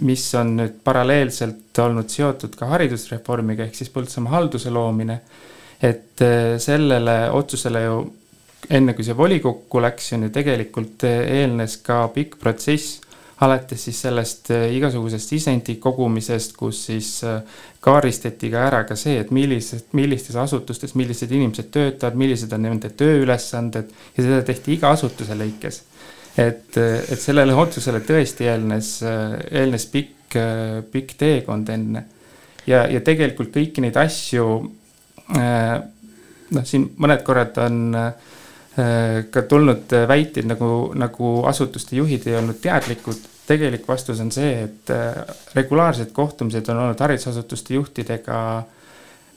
mis 0.00 0.24
on 0.38 0.56
nüüd 0.56 0.80
paralleelselt 0.84 1.78
olnud 1.84 2.10
seotud 2.10 2.56
ka 2.56 2.70
haridusreformiga, 2.72 3.66
ehk 3.66 3.76
siis 3.76 3.92
Põltsamaa 3.92 4.38
halduse 4.38 4.72
loomine. 4.72 5.20
et 5.82 6.22
äh, 6.22 6.58
sellele 6.62 7.30
otsusele 7.34 7.80
ju 7.82 7.94
enne 8.70 8.92
kui 8.94 9.02
see 9.04 9.16
volikokku 9.18 9.80
läks, 9.82 10.12
on 10.14 10.28
ju 10.28 10.30
tegelikult 10.30 11.02
äh, 11.04 11.24
eelnes 11.40 11.80
ka 11.82 12.06
pikk 12.14 12.36
protsess, 12.38 13.00
alates 13.42 13.88
siis 13.88 13.98
sellest 14.06 14.52
äh, 14.54 14.68
igasugusest 14.76 15.34
sisendi 15.34 15.76
kogumisest, 15.82 16.54
kus 16.56 16.84
siis 16.86 17.10
kaardistati 17.82 18.50
ka 18.52 18.62
ära 18.68 18.84
ka 18.86 18.96
see, 18.96 19.18
et 19.18 19.34
millised, 19.34 19.90
millistes 19.98 20.38
asutustes, 20.38 20.94
millised 20.94 21.34
inimesed 21.34 21.72
töötavad, 21.74 22.14
millised 22.16 22.54
on 22.54 22.62
nende 22.68 22.94
tööülesanded 22.94 23.90
ja 23.90 24.22
seda 24.22 24.42
tehti 24.46 24.78
iga 24.78 24.94
asutuse 24.94 25.34
lõikes 25.34 25.82
et, 26.36 26.76
et 26.76 27.20
sellele 27.20 27.54
otsusele 27.58 28.02
tõesti 28.06 28.48
eelnes, 28.48 28.94
eelnes 29.50 29.86
pikk, 29.92 30.36
pikk 30.92 31.16
teekond 31.20 31.72
enne. 31.72 32.04
ja, 32.66 32.86
ja 32.88 33.00
tegelikult 33.04 33.52
kõiki 33.54 33.84
neid 33.84 33.98
asju, 34.00 34.46
noh, 35.32 36.64
siin 36.68 36.88
mõned 36.96 37.24
korrad 37.26 37.58
on 37.64 37.82
ka 38.72 39.42
tulnud 39.48 39.92
väiteid 40.08 40.46
nagu, 40.48 40.92
nagu 40.96 41.32
asutuste 41.48 41.98
juhid 41.98 42.26
ei 42.28 42.38
olnud 42.40 42.60
teadlikud. 42.62 43.28
tegelik 43.46 43.88
vastus 43.88 44.20
on 44.22 44.30
see, 44.32 44.62
et 44.64 44.92
regulaarsed 45.54 46.12
kohtumised 46.16 46.68
on 46.72 46.78
olnud 46.86 47.00
haridusasutuste 47.00 47.74
juhtidega 47.74 48.38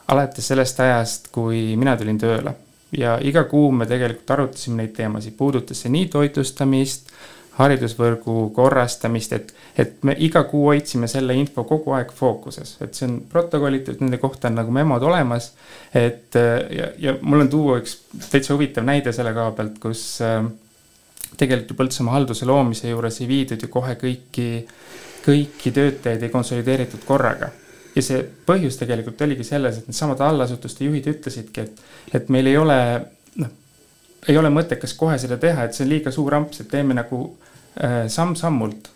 alates 0.07 0.47
sellest 0.47 0.79
ajast, 0.79 1.27
kui 1.33 1.73
mina 1.75 1.97
tulin 1.97 2.19
tööle 2.21 2.53
ja 2.97 3.15
iga 3.21 3.45
kuu 3.49 3.71
me 3.71 3.87
tegelikult 3.89 4.31
arutasime 4.35 4.83
neid 4.83 4.93
teemasid, 4.97 5.35
puudutas 5.37 5.83
see 5.83 5.91
nii 5.93 6.09
toitlustamist, 6.13 7.11
haridusvõrgu 7.55 8.49
korrastamist, 8.55 9.33
et, 9.35 9.53
et 9.79 9.93
me 10.03 10.15
iga 10.19 10.43
kuu 10.49 10.65
hoidsime 10.69 11.07
selle 11.07 11.37
info 11.39 11.63
kogu 11.67 11.93
aeg 11.95 12.11
fookuses, 12.15 12.75
et 12.83 12.97
see 12.97 13.07
on 13.07 13.15
protokollitud, 13.31 14.01
nende 14.03 14.19
kohta 14.19 14.51
on 14.51 14.59
nagu 14.59 14.75
memod 14.75 15.03
olemas. 15.07 15.53
et 15.93 16.35
ja, 16.35 16.91
ja 16.99 17.15
mul 17.21 17.45
on 17.45 17.49
tuua 17.49 17.79
üks 17.79 17.97
täitsa 18.29 18.53
huvitav 18.53 18.83
näide 18.87 19.15
selle 19.15 19.33
koha 19.33 19.55
pealt, 19.55 19.79
kus 19.79 20.03
äh, 20.25 20.43
tegelikult 21.37 21.71
ju 21.71 21.79
Põltsamaa 21.79 22.19
halduse 22.19 22.47
loomise 22.47 22.91
juures 22.91 23.21
ei 23.21 23.27
viidud 23.27 23.63
ju 23.63 23.71
kohe 23.71 23.95
kõiki, 23.99 24.49
kõiki 25.25 25.71
töötajaid 25.75 26.27
ei 26.27 26.33
konsolideeritud 26.33 27.07
korraga 27.07 27.53
ja 27.95 28.03
see 28.03 28.23
põhjus 28.47 28.79
tegelikult 28.79 29.21
oligi 29.25 29.45
selles, 29.47 29.79
et 29.79 29.87
needsamad 29.89 30.21
allasutuste 30.25 30.87
juhid 30.87 31.07
ütlesidki, 31.13 31.63
et, 31.63 31.85
et 32.19 32.33
meil 32.33 32.49
ei 32.51 32.57
ole, 32.59 32.79
noh, 33.41 33.53
ei 34.27 34.37
ole 34.39 34.51
mõttekas 34.53 34.95
kohe 34.99 35.17
seda 35.21 35.39
teha, 35.41 35.65
et 35.65 35.77
see 35.77 35.85
on 35.85 35.93
liiga 35.93 36.13
suur 36.13 36.35
amps, 36.37 36.61
et 36.63 36.69
teeme 36.71 36.97
nagu 36.97 37.21
äh, 37.29 38.03
samm-sammult. 38.11 38.91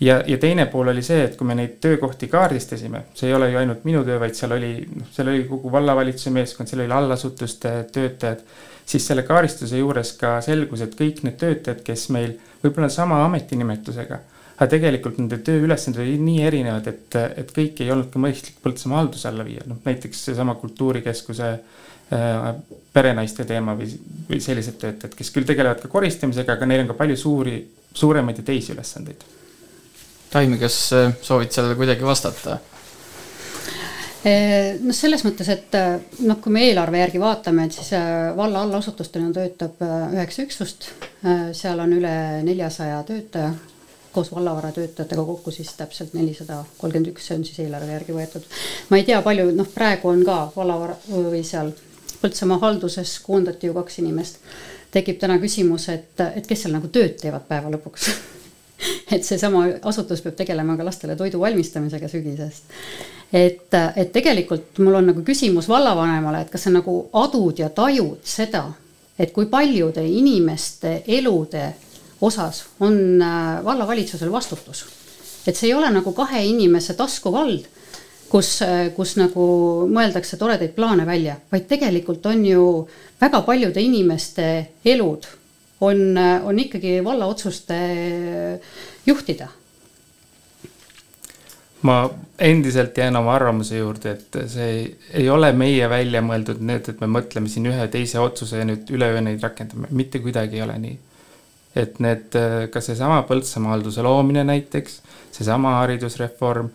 ja, 0.00 0.18
ja 0.26 0.38
teine 0.42 0.66
pool 0.66 0.90
oli 0.90 1.02
see, 1.06 1.22
et 1.28 1.38
kui 1.38 1.46
me 1.46 1.54
neid 1.54 1.78
töökohti 1.80 2.28
kaardistasime, 2.28 3.04
see 3.14 3.30
ei 3.30 3.38
ole 3.38 3.52
ju 3.52 3.62
ainult 3.62 3.86
minu 3.86 4.02
töö, 4.04 4.18
vaid 4.20 4.34
seal 4.38 4.56
oli, 4.58 4.76
noh, 4.90 5.08
seal 5.14 5.30
oli 5.30 5.46
kogu 5.48 5.72
vallavalitsuse 5.72 6.34
meeskond, 6.34 6.70
seal 6.70 6.84
oli 6.84 6.98
allasutuste 6.98 7.76
töötajad, 7.94 8.42
siis 8.84 9.06
selle 9.06 9.22
kaardistuse 9.24 9.78
juures 9.78 10.12
ka 10.18 10.40
selgus, 10.44 10.82
et 10.84 10.98
kõik 10.98 11.22
need 11.24 11.38
töötajad, 11.40 11.86
kes 11.86 12.08
meil 12.12 12.34
võib-olla 12.64 12.90
sama 12.92 13.22
ametinimetusega 13.28 14.18
aga 14.54 14.70
tegelikult 14.70 15.18
nende 15.18 15.40
tööülesanded 15.42 16.02
olid 16.04 16.22
nii 16.22 16.42
erinevad, 16.46 16.86
et, 16.90 17.16
et 17.42 17.54
kõiki 17.54 17.86
ei 17.86 17.92
olnud 17.94 18.12
ka 18.12 18.22
mõistlik 18.22 18.60
Põltsamaa 18.62 19.02
halduse 19.02 19.28
alla 19.30 19.46
viia, 19.46 19.64
noh 19.66 19.80
näiteks 19.86 20.20
seesama 20.28 20.54
kultuurikeskuse 20.60 21.48
äh, 21.50 22.50
perenaiste 22.94 23.46
teema 23.48 23.74
või, 23.78 23.88
või 24.28 24.38
sellised 24.44 24.78
töötajad, 24.78 25.16
kes 25.18 25.32
küll 25.34 25.48
tegelevad 25.48 25.82
ka 25.82 25.90
koristamisega, 25.90 26.54
aga 26.54 26.70
neil 26.70 26.84
on 26.84 26.92
ka 26.92 26.98
palju 27.02 27.18
suuri, 27.18 27.56
suuremaid 27.94 28.38
ja 28.38 28.46
teisi 28.52 28.74
ülesandeid. 28.76 29.26
Taimi, 30.30 30.58
kas 30.62 30.78
äh, 30.94 31.10
soovid 31.22 31.50
sellele 31.54 31.74
kuidagi 31.78 32.06
vastata? 32.06 32.60
Äh, 34.24 34.78
noh, 34.80 34.94
selles 34.94 35.26
mõttes, 35.26 35.50
et 35.50 35.74
äh, 35.78 35.98
noh, 36.26 36.38
kui 36.42 36.54
me 36.54 36.62
eelarve 36.68 37.02
järgi 37.02 37.20
vaatame, 37.22 37.66
et 37.66 37.74
siis 37.74 37.90
valla 38.38 38.62
allasutustena 38.62 39.34
töötab 39.34 39.82
üheksa 39.84 40.46
üksust, 40.46 40.90
seal 41.54 41.82
on 41.82 41.94
üle 41.98 42.16
neljasaja 42.46 43.02
töötaja 43.08 43.52
koos 44.14 44.30
vallavaratöötajatega 44.34 45.24
kokku 45.24 45.50
siis 45.50 45.72
täpselt 45.78 46.14
nelisada 46.14 46.62
kolmkümmend 46.78 47.10
üks, 47.12 47.28
see 47.28 47.38
on 47.38 47.48
siis 47.48 47.58
eelarve 47.66 47.92
järgi 47.92 48.14
võetud. 48.16 48.46
ma 48.90 49.00
ei 49.00 49.08
tea, 49.08 49.22
palju, 49.22 49.50
noh, 49.56 49.68
praegu 49.74 50.12
on 50.12 50.22
ka 50.26 50.38
vallavara 50.56 50.96
või 51.10 51.42
seal 51.46 51.74
Põltsamaa 52.24 52.56
halduses 52.62 53.18
koondati 53.20 53.68
ju 53.68 53.74
kaks 53.76 53.98
inimest. 54.00 54.38
tekib 54.94 55.18
täna 55.20 55.36
küsimus, 55.42 55.88
et, 55.92 56.20
et 56.36 56.46
kes 56.46 56.62
seal 56.64 56.72
nagu 56.72 56.88
tööd 56.88 57.18
teevad 57.20 57.44
päeva 57.48 57.72
lõpuks 57.74 58.08
et 59.14 59.24
seesama 59.24 59.64
asutus 59.82 60.22
peab 60.24 60.36
tegelema 60.38 60.76
ka 60.78 60.86
lastele 60.86 61.16
toidu 61.16 61.40
valmistamisega 61.40 62.08
sügisest. 62.08 62.70
et, 63.32 63.74
et 63.96 64.12
tegelikult 64.12 64.78
mul 64.78 65.00
on 65.00 65.10
nagu 65.12 65.22
küsimus 65.26 65.68
vallavanemale, 65.68 66.44
et 66.44 66.50
kas 66.50 66.66
sa 66.66 66.72
nagu 66.72 66.96
adud 67.12 67.58
ja 67.58 67.68
tajud 67.68 68.22
seda, 68.24 68.66
et 69.18 69.32
kui 69.32 69.46
paljude 69.46 70.04
inimeste 70.06 71.02
elude 71.06 71.66
osas 72.24 72.64
on 72.80 73.22
äh, 73.22 73.62
vallavalitsusel 73.64 74.32
vastutus. 74.32 74.84
et 75.46 75.56
see 75.56 75.68
ei 75.68 75.74
ole 75.76 75.90
nagu 75.92 76.12
kahe 76.16 76.40
inimese 76.44 76.94
taskuvald, 76.96 77.66
kus, 78.28 78.56
äh, 78.64 78.90
kus 78.96 79.16
nagu 79.20 79.46
mõeldakse 79.92 80.38
toredaid 80.40 80.72
plaane 80.76 81.06
välja, 81.06 81.36
vaid 81.52 81.68
tegelikult 81.68 82.26
on 82.26 82.46
ju 82.46 82.68
väga 83.20 83.42
paljude 83.46 83.82
inimeste 83.82 84.46
elud 84.84 85.26
on, 85.80 86.16
on 86.18 86.58
ikkagi 86.58 86.98
valla 87.04 87.26
otsuste 87.26 87.76
juhtida 89.06 89.48
ma 91.84 92.10
endiselt 92.38 92.96
jään 92.98 93.16
oma 93.16 93.34
arvamuse 93.34 93.76
juurde, 93.76 94.14
et 94.16 94.38
see 94.48 94.68
ei, 94.68 94.84
ei 95.20 95.26
ole 95.30 95.50
meie 95.52 95.88
välja 95.90 96.22
mõeldud 96.24 96.62
need, 96.64 96.88
et 96.88 97.00
me 97.02 97.08
mõtleme 97.18 97.50
siin 97.52 97.68
ühe 97.68 97.88
teise 97.92 98.22
otsuse 98.22 98.62
ja 98.62 98.68
nüüd 98.68 98.88
üleöö 98.94 99.20
neid 99.24 99.44
rakendame, 99.44 99.90
mitte 99.92 100.22
kuidagi 100.24 100.58
ei 100.60 100.64
ole 100.64 100.78
nii. 100.80 100.96
Et 101.76 101.98
need, 102.02 102.36
ka 102.70 102.80
seesama 102.80 103.22
Põltsamaa 103.28 103.74
halduse 103.74 104.02
loomine 104.02 104.44
näiteks, 104.46 105.00
seesama 105.34 105.80
haridusreform, 105.80 106.70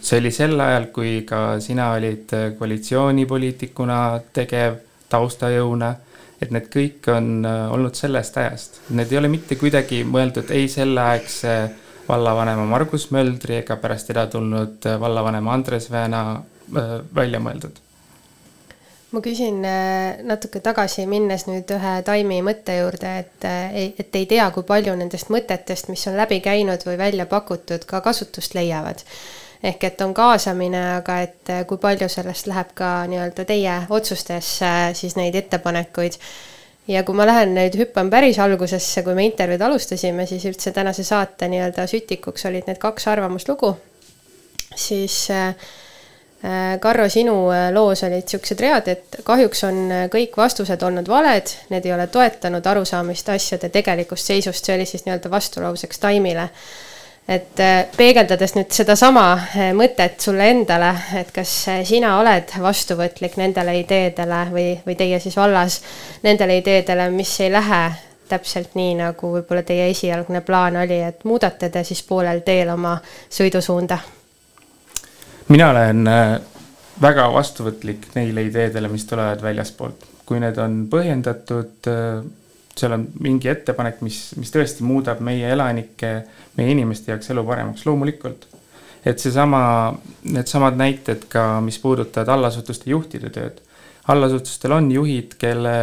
see 0.00 0.20
oli 0.20 0.32
sel 0.32 0.60
ajal, 0.60 0.88
kui 0.92 1.20
ka 1.28 1.60
sina 1.60 1.92
olid 1.96 2.32
koalitsioonipoliitikuna 2.58 4.00
tegev 4.36 4.80
taustajõuna, 5.12 5.94
et 6.40 6.52
need 6.52 6.68
kõik 6.72 7.08
on 7.12 7.46
olnud 7.46 7.96
sellest 7.96 8.36
ajast, 8.40 8.80
need 8.96 9.12
ei 9.12 9.20
ole 9.20 9.32
mitte 9.32 9.56
kuidagi 9.60 10.02
mõeldud 10.04 10.50
ei 10.52 10.68
selleaegse 10.68 11.56
vallavanema 12.08 12.66
Margus 12.66 13.10
Möldri 13.10 13.60
ega 13.60 13.76
pärast 13.82 14.10
teda 14.10 14.26
tulnud 14.30 14.86
äh, 14.86 15.00
vallavanema 15.00 15.54
Andres 15.54 15.90
Vääna 15.90 16.22
äh, 16.36 16.94
välja 17.14 17.40
mõeldud. 17.42 17.80
Ma 19.14 19.22
küsin 19.22 19.62
äh, 19.64 20.18
natuke 20.26 20.60
tagasi, 20.64 21.06
minnes 21.06 21.46
nüüd 21.46 21.70
ühe 21.76 21.92
Taimi 22.06 22.40
mõtte 22.44 22.74
juurde, 22.80 23.12
et, 23.22 23.46
et 24.02 24.18
ei 24.18 24.26
tea, 24.26 24.48
kui 24.54 24.66
palju 24.66 24.96
nendest 24.98 25.30
mõtetest, 25.32 25.90
mis 25.92 26.02
on 26.10 26.18
läbi 26.18 26.40
käinud 26.44 26.82
või 26.86 26.98
välja 26.98 27.28
pakutud, 27.30 27.86
ka 27.86 28.02
kasutust 28.04 28.58
leiavad. 28.58 29.04
ehk 29.62 29.84
et 29.84 30.00
on 30.04 30.12
kaasamine, 30.14 30.82
aga 30.98 31.20
et 31.22 31.52
kui 31.66 31.78
palju 31.80 32.08
sellest 32.12 32.46
läheb 32.46 32.74
ka 32.74 32.90
nii-öelda 33.08 33.44
teie 33.48 33.78
otsustesse 33.88 34.72
siis 34.94 35.16
neid 35.16 35.34
ettepanekuid 35.34 36.18
ja 36.88 37.02
kui 37.02 37.16
ma 37.16 37.26
lähen 37.26 37.54
nüüd, 37.56 37.78
hüppan 37.78 38.10
päris 38.10 38.38
algusesse, 38.42 39.02
kui 39.02 39.14
me 39.14 39.24
intervjuud 39.26 39.64
alustasime, 39.68 40.26
siis 40.26 40.44
üldse 40.50 40.72
tänase 40.76 41.06
saate 41.06 41.48
nii-öelda 41.50 41.86
sütikuks 41.90 42.46
olid 42.50 42.68
need 42.68 42.78
kaks 42.82 43.08
arvamuslugu. 43.14 43.76
siis 44.76 45.30
äh, 45.30 45.48
äh 45.48 45.85
Karro, 46.80 47.08
sinu 47.08 47.36
äh, 47.50 47.68
loos 47.74 48.04
olid 48.06 48.26
niisugused 48.26 48.60
read, 48.60 48.90
et 48.92 49.20
kahjuks 49.24 49.64
on 49.66 49.78
äh, 49.90 50.02
kõik 50.12 50.36
vastused 50.36 50.82
olnud 50.82 51.08
valed, 51.08 51.54
need 51.72 51.86
ei 51.88 51.94
ole 51.96 52.06
toetanud 52.12 52.66
arusaamist 52.66 53.32
asjade 53.34 53.72
tegelikust 53.72 54.32
seisust, 54.32 54.64
see 54.64 54.76
oli 54.76 54.86
siis 54.86 55.06
nii-öelda 55.06 55.32
vastulauseks 55.32 56.02
Taimile 56.02 56.50
et 57.28 57.60
äh, 57.60 57.86
peegeldades 57.96 58.54
nüüd 58.54 58.70
sedasama 58.74 59.24
äh, 59.34 59.70
mõtet 59.76 60.22
sulle 60.22 60.46
endale, 60.52 60.92
et 61.18 61.32
kas 61.34 61.52
äh, 61.72 61.80
sina 61.86 62.16
oled 62.20 62.54
vastuvõtlik 62.62 63.38
nendele 63.40 63.80
ideedele 63.80 64.42
või, 64.52 64.66
või 64.86 64.98
teie 64.98 65.18
siis 65.22 65.36
vallas 65.38 65.80
nendele 66.22 66.60
ideedele, 66.62 67.08
mis 67.10 67.32
ei 67.42 67.50
lähe 67.52 67.82
täpselt 68.30 68.74
nii, 68.78 68.94
nagu 69.00 69.32
võib-olla 69.36 69.62
teie 69.66 69.90
esialgne 69.90 70.42
plaan 70.46 70.78
oli, 70.82 71.00
et 71.02 71.26
muudate 71.26 71.70
te 71.70 71.82
siis 71.86 72.02
poolel 72.06 72.42
teel 72.46 72.70
oma 72.74 72.96
sõidusuunda? 73.30 73.98
Mina 75.48 75.70
olen 75.70 76.02
väga 77.02 77.28
vastuvõtlik 77.32 78.08
neile 78.14 78.46
ideedele, 78.48 78.88
mis 78.88 79.06
tulevad 79.06 79.42
väljaspoolt, 79.44 80.06
kui 80.26 80.40
need 80.42 80.58
on 80.58 80.84
põhjendatud 80.90 81.90
seal 82.76 82.92
on 82.96 83.06
mingi 83.24 83.50
ettepanek, 83.50 84.02
mis, 84.04 84.18
mis 84.40 84.52
tõesti 84.52 84.84
muudab 84.86 85.22
meie 85.24 85.48
elanike, 85.52 86.12
meie 86.58 86.74
inimeste 86.74 87.12
jaoks 87.12 87.32
elu 87.32 87.44
paremaks, 87.46 87.86
loomulikult. 87.88 88.46
et 89.06 89.22
seesama, 89.22 89.60
needsamad 90.34 90.74
näited 90.76 91.28
ka, 91.30 91.60
mis 91.62 91.78
puudutavad 91.78 92.28
allasutuste 92.34 92.90
juhtide 92.90 93.30
tööd. 93.30 93.62
allasutustel 94.12 94.72
on 94.72 94.90
juhid, 94.90 95.36
kelle, 95.38 95.76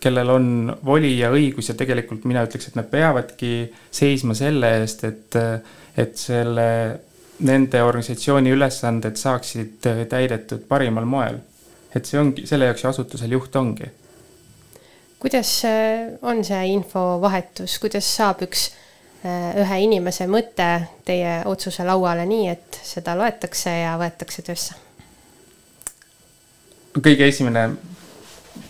kellel 0.00 0.30
on 0.30 0.46
voli 0.84 1.18
ja 1.18 1.30
õigus 1.34 1.68
ja 1.68 1.74
tegelikult 1.74 2.24
mina 2.24 2.44
ütleks, 2.46 2.70
et 2.70 2.78
nad 2.78 2.88
peavadki 2.90 3.52
seisma 3.90 4.34
selle 4.34 4.72
eest, 4.80 5.04
et, 5.04 5.38
et 5.96 6.16
selle, 6.16 6.68
nende 7.38 7.82
organisatsiooni 7.82 8.50
ülesanded 8.50 9.16
saaksid 9.16 9.86
täidetud 10.10 10.64
parimal 10.68 11.04
moel. 11.04 11.38
et 11.94 12.04
see 12.06 12.18
ongi, 12.20 12.46
selle 12.46 12.66
jaoks 12.68 12.84
ju 12.84 12.88
asutusel 12.90 13.32
juht 13.32 13.56
ongi 13.56 13.86
kuidas 15.18 15.64
äh, 15.64 16.18
on 16.22 16.44
see 16.44 16.66
infovahetus, 16.72 17.78
kuidas 17.82 18.08
saab 18.16 18.42
üks 18.46 18.68
äh, 19.24 19.56
ühe 19.58 19.80
inimese 19.84 20.28
mõte 20.30 20.68
teie 21.06 21.40
otsuse 21.50 21.86
lauale 21.86 22.26
nii, 22.28 22.48
et 22.52 22.80
seda 22.86 23.16
loetakse 23.18 23.74
ja 23.82 23.96
võetakse 24.00 24.44
töösse? 24.46 24.78
kõige 26.98 27.28
esimene, 27.30 27.64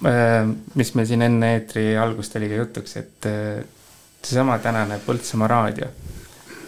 äh, 0.08 0.42
mis 0.76 0.92
meil 0.96 1.08
siin 1.08 1.24
enne 1.24 1.54
eetri 1.56 1.90
algust 1.96 2.36
oli 2.36 2.50
ka 2.50 2.62
jutuks, 2.62 2.96
et 3.00 3.28
seesama 4.22 4.58
tänane 4.60 4.98
Põltsamaa 5.04 5.48
raadio. 5.48 5.88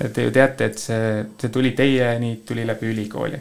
Te 0.00 0.24
ju 0.24 0.32
teate, 0.32 0.70
et 0.70 0.80
see, 0.80 1.24
see 1.36 1.52
tuli 1.52 1.74
teieni, 1.76 2.38
tuli 2.46 2.64
läbi 2.66 2.88
ülikooli. 2.88 3.40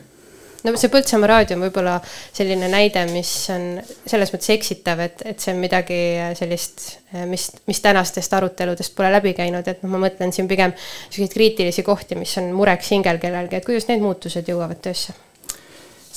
No 0.60 0.74
see 0.76 0.92
Põltsamaa 0.92 1.30
raadio 1.32 1.56
on 1.56 1.62
võib-olla 1.64 1.94
selline 2.04 2.68
näide, 2.72 3.06
mis 3.14 3.30
on 3.54 3.78
selles 3.80 4.34
mõttes 4.34 4.52
eksitav, 4.58 5.00
et, 5.06 5.22
et 5.32 5.40
see 5.40 5.54
on 5.54 5.62
midagi 5.62 6.00
sellist, 6.36 6.84
mis, 7.30 7.46
mis 7.70 7.80
tänastest 7.84 8.36
aruteludest 8.36 8.96
pole 8.98 9.12
läbi 9.14 9.32
käinud, 9.38 9.68
et 9.72 9.86
noh, 9.86 9.94
ma 9.94 10.04
mõtlen 10.04 10.36
siin 10.36 10.50
pigem 10.52 10.76
selliseid 10.82 11.32
kriitilisi 11.38 11.86
kohti, 11.88 12.20
mis 12.20 12.36
on 12.42 12.52
mureks 12.58 12.92
hingel 12.92 13.22
kellelgi, 13.24 13.56
et 13.56 13.68
kuidas 13.68 13.88
need 13.88 14.04
muutused 14.04 14.52
jõuavad 14.52 14.84
töösse? 14.84 15.16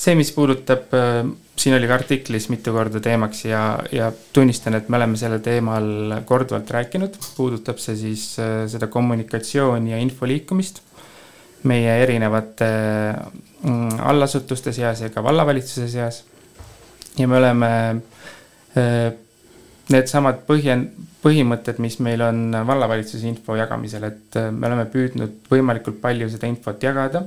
see, 0.03 0.17
mis 0.19 0.33
puudutab, 0.35 0.91
äh, 0.97 1.21
siin 1.55 1.75
oli 1.77 1.87
ka 1.87 1.97
artiklis 1.99 2.49
mitu 2.49 2.73
korda 2.73 2.99
teemaks 3.03 3.45
ja, 3.45 3.63
ja 3.91 4.11
tunnistan, 4.33 4.77
et 4.77 4.89
me 4.89 4.97
oleme 4.97 5.19
sellel 5.19 5.43
teemal 5.45 6.17
korduvalt 6.25 6.71
rääkinud, 6.75 7.19
puudutab 7.37 7.81
see 7.81 7.95
siis 7.99 8.25
äh, 8.41 8.63
seda 8.71 8.89
kommunikatsiooni 8.91 9.93
ja 9.93 10.01
info 10.01 10.27
liikumist 10.29 10.81
meie 11.69 11.95
erinevate 12.03 12.69
mm, 13.63 13.99
allasutuste 14.03 14.73
seas 14.75 15.03
ja 15.05 15.09
ka 15.13 15.23
vallavalitsuse 15.23 15.87
seas. 15.87 16.23
ja 17.17 17.27
me 17.27 17.37
oleme 17.37 17.69
äh, 18.77 19.13
needsamad 19.93 20.43
põhjen-, 20.47 20.89
põhimõtted, 21.23 21.79
mis 21.83 21.99
meil 22.03 22.21
on 22.25 22.49
vallavalitsuse 22.67 23.29
info 23.29 23.55
jagamisel, 23.59 24.09
et 24.09 24.39
äh, 24.39 24.49
me 24.51 24.67
oleme 24.67 24.87
püüdnud 24.91 25.47
võimalikult 25.51 26.01
palju 26.01 26.29
seda 26.33 26.49
infot 26.51 26.83
jagada, 26.83 27.23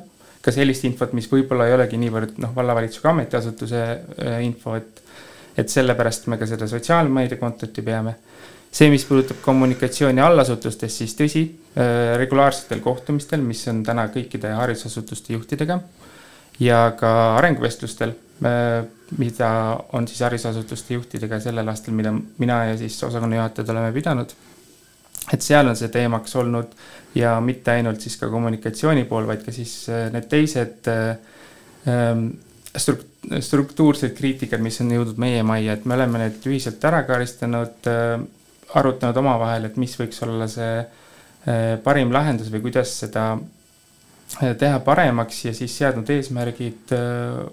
ka 0.47 0.55
sellist 0.55 0.87
infot, 0.87 1.13
mis 1.19 1.27
võib-olla 1.31 1.67
ei 1.67 1.75
olegi 1.75 1.99
niivõrd 2.01 2.39
noh, 2.43 2.55
vallavalitsusega 2.55 3.13
ametiasutuse 3.13 3.83
äh, 3.83 4.39
info, 4.47 4.79
et 4.79 5.03
et 5.57 5.73
sellepärast 5.73 6.27
me 6.29 6.37
ka 6.37 6.45
seda 6.45 6.67
sotsiaalmeediakontot 6.69 7.79
ju 7.79 7.83
peame 7.85 8.13
see, 8.77 8.91
mis 8.93 9.07
puudutab 9.09 9.39
kommunikatsiooni 9.45 10.21
allasutustes, 10.21 10.99
siis 11.01 11.15
tõsi, 11.17 11.45
äh, 11.77 12.15
regulaarsetel 12.21 12.83
kohtumistel, 12.85 13.41
mis 13.45 13.65
on 13.73 13.83
täna 13.87 14.09
kõikide 14.13 14.53
haridusasutuste 14.59 15.33
juhtidega 15.37 15.81
ja 16.61 16.81
ka 16.99 17.13
arenguvestlustel, 17.39 18.13
äh, 18.45 18.85
mida 19.19 19.51
on 19.97 20.09
siis 20.09 20.21
haridusasutuste 20.27 20.99
juhtidega 20.99 21.41
sellel 21.41 21.69
aastal, 21.73 21.97
mida 21.97 22.13
mina 22.39 22.65
ja 22.73 22.77
siis 22.81 22.99
osakonna 23.05 23.41
juhatajad 23.41 23.73
oleme 23.75 23.93
pidanud. 23.97 24.37
Et 25.33 25.43
seal 25.43 25.67
on 25.67 25.77
see 25.79 25.91
teemaks 25.93 26.37
olnud 26.39 26.75
ja 27.17 27.37
mitte 27.43 27.75
ainult 27.75 28.03
siis 28.05 28.19
ka 28.21 28.29
kommunikatsiooni 28.31 29.07
pool, 29.09 29.27
vaid 29.29 29.45
ka 29.47 29.55
siis 29.55 29.79
äh, 29.91 30.07
need 30.15 30.29
teised 30.31 30.91
ähm, 30.91 32.29
struktuursed 32.77 34.13
kriitikad, 34.19 34.61
mis 34.63 34.79
on 34.85 34.93
jõudnud 34.93 35.19
meie 35.21 35.43
majja, 35.47 35.79
et 35.79 35.87
me 35.89 35.97
oleme 35.97 36.21
need 36.21 36.45
ühiselt 36.47 36.85
ära 36.85 37.01
kaaristanud 37.09 37.89
arutanud 38.77 39.17
omavahel, 39.23 39.71
et 39.71 39.79
mis 39.81 39.95
võiks 39.97 40.21
olla 40.27 40.45
see 40.51 40.85
parim 41.87 42.13
lahendus 42.13 42.51
või 42.53 42.67
kuidas 42.67 42.93
seda 43.01 43.25
eh, 44.43 44.53
teha 44.59 44.83
paremaks 44.85 45.45
ja 45.47 45.55
siis 45.57 45.73
seadnud 45.79 46.11
eesmärgid 46.13 46.93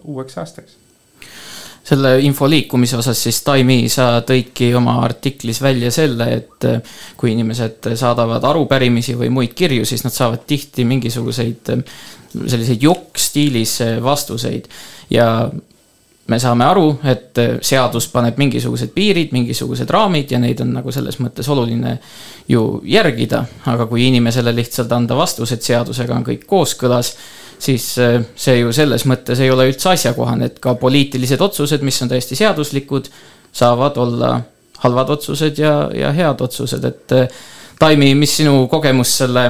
uueks 0.03 0.39
aastaks 0.43 0.75
selle 1.83 2.13
info 2.23 2.47
liikumise 2.47 2.97
osas 2.97 3.19
siis 3.25 3.41
Taimi, 3.43 3.89
sa 3.91 4.21
tõidki 4.23 4.69
oma 4.77 5.01
artiklis 5.03 5.59
välja 5.61 5.91
selle, 5.91 6.29
et 6.37 6.67
kui 7.19 7.33
inimesed 7.33 7.91
saadavad 7.99 8.43
arupärimisi 8.47 9.17
või 9.19 9.29
muid 9.33 9.53
kirju, 9.57 9.85
siis 9.85 10.05
nad 10.05 10.15
saavad 10.15 10.45
tihti 10.47 10.85
mingisuguseid 10.87 11.73
selliseid 12.47 12.81
jokk-stiilis 12.81 13.77
vastuseid. 14.03 14.67
Ja 15.09 15.49
me 16.27 16.39
saame 16.39 16.65
aru, 16.65 16.87
et 17.09 17.39
seadus 17.61 18.07
paneb 18.11 18.37
mingisugused 18.39 18.93
piirid, 18.95 19.33
mingisugused 19.35 19.89
raamid 19.91 20.31
ja 20.31 20.39
neid 20.39 20.61
on 20.63 20.71
nagu 20.77 20.91
selles 20.95 21.19
mõttes 21.19 21.49
oluline 21.51 21.97
ju 22.49 22.63
järgida, 22.87 23.43
aga 23.69 23.87
kui 23.91 24.07
inimesele 24.07 24.55
lihtsalt 24.55 24.91
anda 24.95 25.17
vastus, 25.19 25.51
et 25.51 25.65
seadusega 25.67 26.15
on 26.15 26.25
kõik 26.27 26.47
kooskõlas, 26.47 27.13
siis 27.63 27.89
eh, 28.02 28.19
see 28.36 28.60
ju 28.60 28.73
selles 28.76 29.06
mõttes 29.10 29.39
ei 29.43 29.52
ole 29.52 29.69
üldse 29.71 29.93
asjakohane, 29.93 30.52
et 30.52 30.62
ka 30.63 30.76
poliitilised 30.80 31.41
otsused, 31.41 31.84
mis 31.86 32.02
on 32.04 32.12
täiesti 32.12 32.38
seaduslikud, 32.39 33.10
saavad 33.54 33.99
olla 34.04 34.38
halvad 34.84 35.13
otsused 35.15 35.60
ja, 35.62 35.76
ja 35.95 36.12
head 36.15 36.41
otsused, 36.43 36.89
et 36.89 37.19
eh, 37.19 37.43
Taimi, 37.80 38.13
mis 38.15 38.36
sinu 38.38 38.67
kogemus 38.71 39.10
selle 39.17 39.47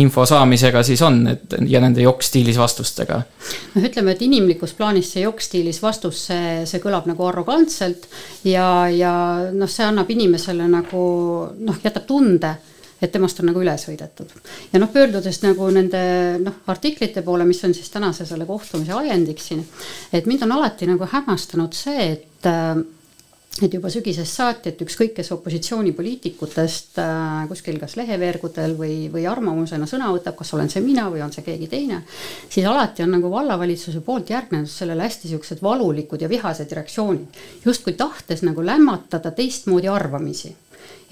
info 0.00 0.24
saamisega 0.28 0.82
siis 0.86 1.00
on, 1.04 1.20
et 1.28 1.54
ja 1.68 1.80
nende 1.82 2.04
jokk-stiilis 2.04 2.58
vastustega? 2.60 3.20
noh, 3.74 3.86
ütleme, 3.86 4.14
et 4.14 4.22
inimlikus 4.24 4.74
plaanis 4.78 5.12
see 5.14 5.24
jokk-stiilis 5.26 5.82
vastus, 5.82 6.26
see, 6.28 6.62
see 6.68 6.82
kõlab 6.82 7.08
nagu 7.10 7.26
arrogantselt 7.28 8.06
ja, 8.48 8.88
ja 8.92 9.14
noh, 9.52 9.70
see 9.70 9.86
annab 9.88 10.10
inimesele 10.12 10.68
nagu 10.70 11.02
noh, 11.58 11.80
jätab 11.84 12.06
tunde 12.08 12.54
et 13.02 13.12
temast 13.12 13.40
on 13.42 13.50
nagu 13.50 13.62
üle 13.62 13.74
sõidetud. 13.80 14.30
ja 14.72 14.80
noh, 14.80 14.90
pöördudes 14.94 15.42
nagu 15.42 15.68
nende 15.74 16.02
noh, 16.42 16.62
artiklite 16.72 17.24
poole, 17.26 17.46
mis 17.48 17.62
on 17.66 17.74
siis 17.74 17.90
tänase 17.90 18.26
selle 18.28 18.46
kohtumise 18.46 18.94
ajendiks 19.02 19.50
siin, 19.50 19.62
et 20.12 20.26
mind 20.30 20.46
on 20.46 20.58
alati 20.58 20.88
nagu 20.90 21.08
hämmastanud 21.10 21.74
see, 21.76 22.10
et 22.14 22.50
et 23.60 23.74
juba 23.74 23.90
sügisest 23.92 24.38
saati, 24.38 24.70
et 24.72 24.80
ükskõik, 24.80 25.12
kes 25.18 25.28
opositsioonipoliitikutest 25.34 26.96
äh, 27.02 27.42
kuskil 27.50 27.76
kas 27.82 27.98
leheveergudel 28.00 28.72
või, 28.78 28.94
või 29.12 29.26
arvamusena 29.28 29.84
sõna 29.90 30.08
võtab, 30.14 30.38
kas 30.38 30.54
olen 30.56 30.72
see 30.72 30.80
mina 30.80 31.04
või 31.12 31.20
on 31.20 31.34
see 31.34 31.44
keegi 31.44 31.68
teine, 31.68 32.00
siis 32.48 32.64
alati 32.66 33.04
on 33.04 33.12
nagu 33.18 33.28
vallavalitsuse 33.30 34.00
poolt 34.06 34.32
järgnenud 34.32 34.72
sellele 34.72 35.04
hästi 35.04 35.34
siuksed 35.34 35.60
valulikud 35.62 36.24
ja 36.24 36.32
vihased 36.32 36.72
reaktsioonid, 36.72 37.42
justkui 37.66 37.92
tahtes 37.98 38.40
nagu 38.46 38.64
lämmatada 38.64 39.34
teistmoodi 39.36 39.92
arvamisi 39.92 40.54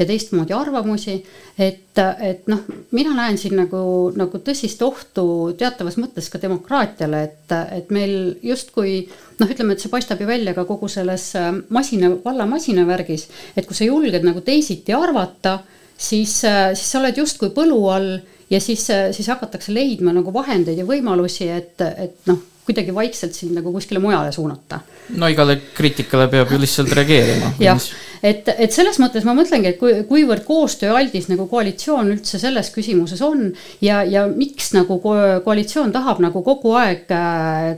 ja 0.01 0.07
teistmoodi 0.09 0.55
arvamusi. 0.57 1.19
et, 1.59 1.99
et 2.25 2.47
noh, 2.49 2.65
mina 2.97 3.13
näen 3.15 3.39
siin 3.39 3.57
nagu, 3.61 3.83
nagu 4.17 4.41
tõsist 4.45 4.81
ohtu 4.87 5.25
teatavas 5.59 5.99
mõttes 6.01 6.31
ka 6.33 6.41
demokraatiale, 6.43 7.23
et, 7.29 7.55
et 7.77 7.93
meil 7.93 8.15
justkui 8.43 9.03
noh, 9.41 9.49
ütleme, 9.49 9.77
et 9.77 9.85
see 9.85 9.93
paistab 9.93 10.21
ju 10.21 10.29
välja 10.31 10.55
ka 10.57 10.65
kogu 10.69 10.89
selles 10.89 11.31
äh, 11.39 11.53
masina, 11.69 12.13
vallamasina 12.25 12.87
värgis, 12.89 13.29
et 13.57 13.69
kui 13.69 13.77
sa 13.77 13.89
julged 13.89 14.25
nagu 14.27 14.43
teisiti 14.47 14.97
arvata, 14.97 15.59
siis, 15.97 16.41
äh, 16.49 16.71
siis 16.75 16.93
sa 16.95 17.03
oled 17.03 17.21
justkui 17.21 17.53
põlu 17.57 17.81
all 17.93 18.15
ja 18.51 18.61
siis, 18.61 18.87
äh, 18.95 19.11
siis 19.17 19.29
hakatakse 19.31 19.75
leidma 19.75 20.15
nagu 20.17 20.33
vahendeid 20.35 20.81
ja 20.81 20.89
võimalusi, 20.89 21.51
et, 21.53 21.77
et 21.81 22.31
noh, 22.31 22.41
kuidagi 22.71 22.95
vaikselt 22.95 23.35
sind 23.35 23.57
nagu 23.59 23.73
kuskile 23.75 24.01
mujale 24.03 24.33
suunata. 24.33 24.81
no 25.19 25.29
igale 25.29 25.59
kriitikale 25.75 26.29
peab 26.31 26.53
ju 26.53 26.61
lihtsalt 26.63 26.93
reageerima. 26.95 27.53
jah, 27.59 27.81
et, 28.23 28.49
et 28.57 28.73
selles 28.73 29.01
mõttes 29.03 29.27
ma 29.27 29.35
mõtlengi, 29.35 29.73
et 29.75 29.79
kui, 29.81 29.95
kuivõrd 30.09 30.45
koostööaldis 30.47 31.29
nagu 31.33 31.49
koalitsioon 31.51 32.13
üldse 32.15 32.39
selles 32.43 32.71
küsimuses 32.75 33.23
on 33.27 33.49
ja, 33.83 34.03
ja 34.07 34.27
miks 34.31 34.73
nagu 34.77 35.01
koalitsioon 35.03 35.93
tahab 35.93 36.23
nagu 36.23 36.45
kogu 36.47 36.77
aeg 36.79 37.11
äh, 37.15 37.75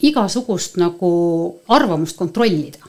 igasugust 0.00 0.80
nagu 0.80 1.10
arvamust 1.68 2.16
kontrollida 2.16 2.88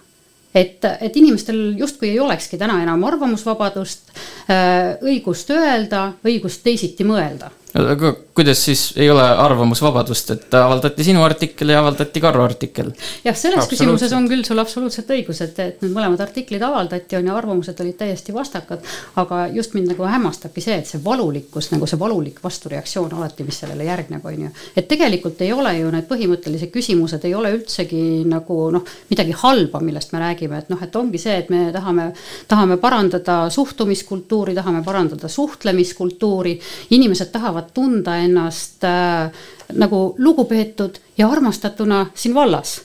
et, 0.55 0.83
et 0.83 1.15
inimestel 1.19 1.73
justkui 1.79 2.13
ei 2.13 2.19
olekski 2.19 2.59
täna 2.59 2.81
enam 2.83 3.03
arvamusvabadust, 3.07 4.13
äh, 4.51 4.95
õigust 5.03 5.51
öelda, 5.55 6.11
õigust 6.27 6.63
teisiti 6.63 7.07
mõelda 7.07 7.51
aga 7.77 8.15
kuidas 8.35 8.65
siis 8.65 8.93
ei 8.95 9.09
ole 9.09 9.23
arvamusvabadust, 9.23 10.31
et 10.31 10.53
avaldati 10.55 11.03
sinu 11.03 11.23
artikkel 11.23 11.69
ja 11.69 11.79
avaldati 11.79 12.21
Karro 12.23 12.43
artikkel? 12.43 12.91
jah, 13.25 13.35
selles 13.37 13.67
küsimuses 13.69 14.13
on 14.17 14.27
küll 14.31 14.43
sul 14.47 14.59
absoluutselt 14.61 15.11
õigus, 15.15 15.41
et, 15.45 15.59
et 15.59 15.83
need 15.83 15.93
mõlemad 15.95 16.21
artiklid 16.23 16.63
avaldati, 16.65 17.17
on 17.19 17.27
ju, 17.27 17.35
arvamused 17.35 17.83
olid 17.83 17.97
täiesti 17.99 18.33
vastakad. 18.33 18.83
aga 19.21 19.45
just 19.53 19.75
mind 19.77 19.91
nagu 19.93 20.07
hämmastabki 20.07 20.63
see, 20.63 20.79
et 20.81 20.89
see 20.89 21.01
valulikkus, 21.03 21.71
nagu 21.75 21.87
see 21.87 21.99
valulik 21.99 22.41
vastureaktsioon 22.43 23.13
alati, 23.19 23.45
mis 23.47 23.61
sellele 23.63 23.87
järgneb, 23.87 24.25
on 24.25 24.45
ju. 24.47 24.51
et 24.75 24.87
tegelikult 24.87 25.41
ei 25.41 25.53
ole 25.53 25.75
ju 25.79 25.91
need 25.91 26.09
põhimõttelised 26.09 26.73
küsimused 26.73 27.25
ei 27.27 27.35
ole 27.35 27.53
üldsegi 27.57 28.23
nagu 28.31 28.59
noh, 28.73 28.87
midagi 29.09 29.35
halba, 29.43 29.83
millest 29.83 30.15
me 30.15 30.23
räägime, 30.23 30.63
et 30.63 30.73
noh, 30.73 30.81
et 30.81 30.95
ongi 30.95 31.21
see, 31.21 31.37
et 31.43 31.49
me 31.53 31.67
tahame, 31.75 32.11
tahame 32.47 32.79
parandada 32.81 33.41
suhtumiskultuuri, 33.53 34.55
tahame 34.57 34.83
parandada 34.83 35.27
suhtlemiskultuuri, 35.31 36.57
inimesed 36.95 37.31
tahavad 37.31 37.51
tahavad 37.51 37.71
tunda 37.73 38.15
ennast 38.25 38.85
äh, 38.87 39.43
nagu 39.73 40.15
lugupeetud 40.17 40.99
ja 41.17 41.29
armastatuna 41.31 42.05
siin 42.13 42.35
vallas 42.35 42.79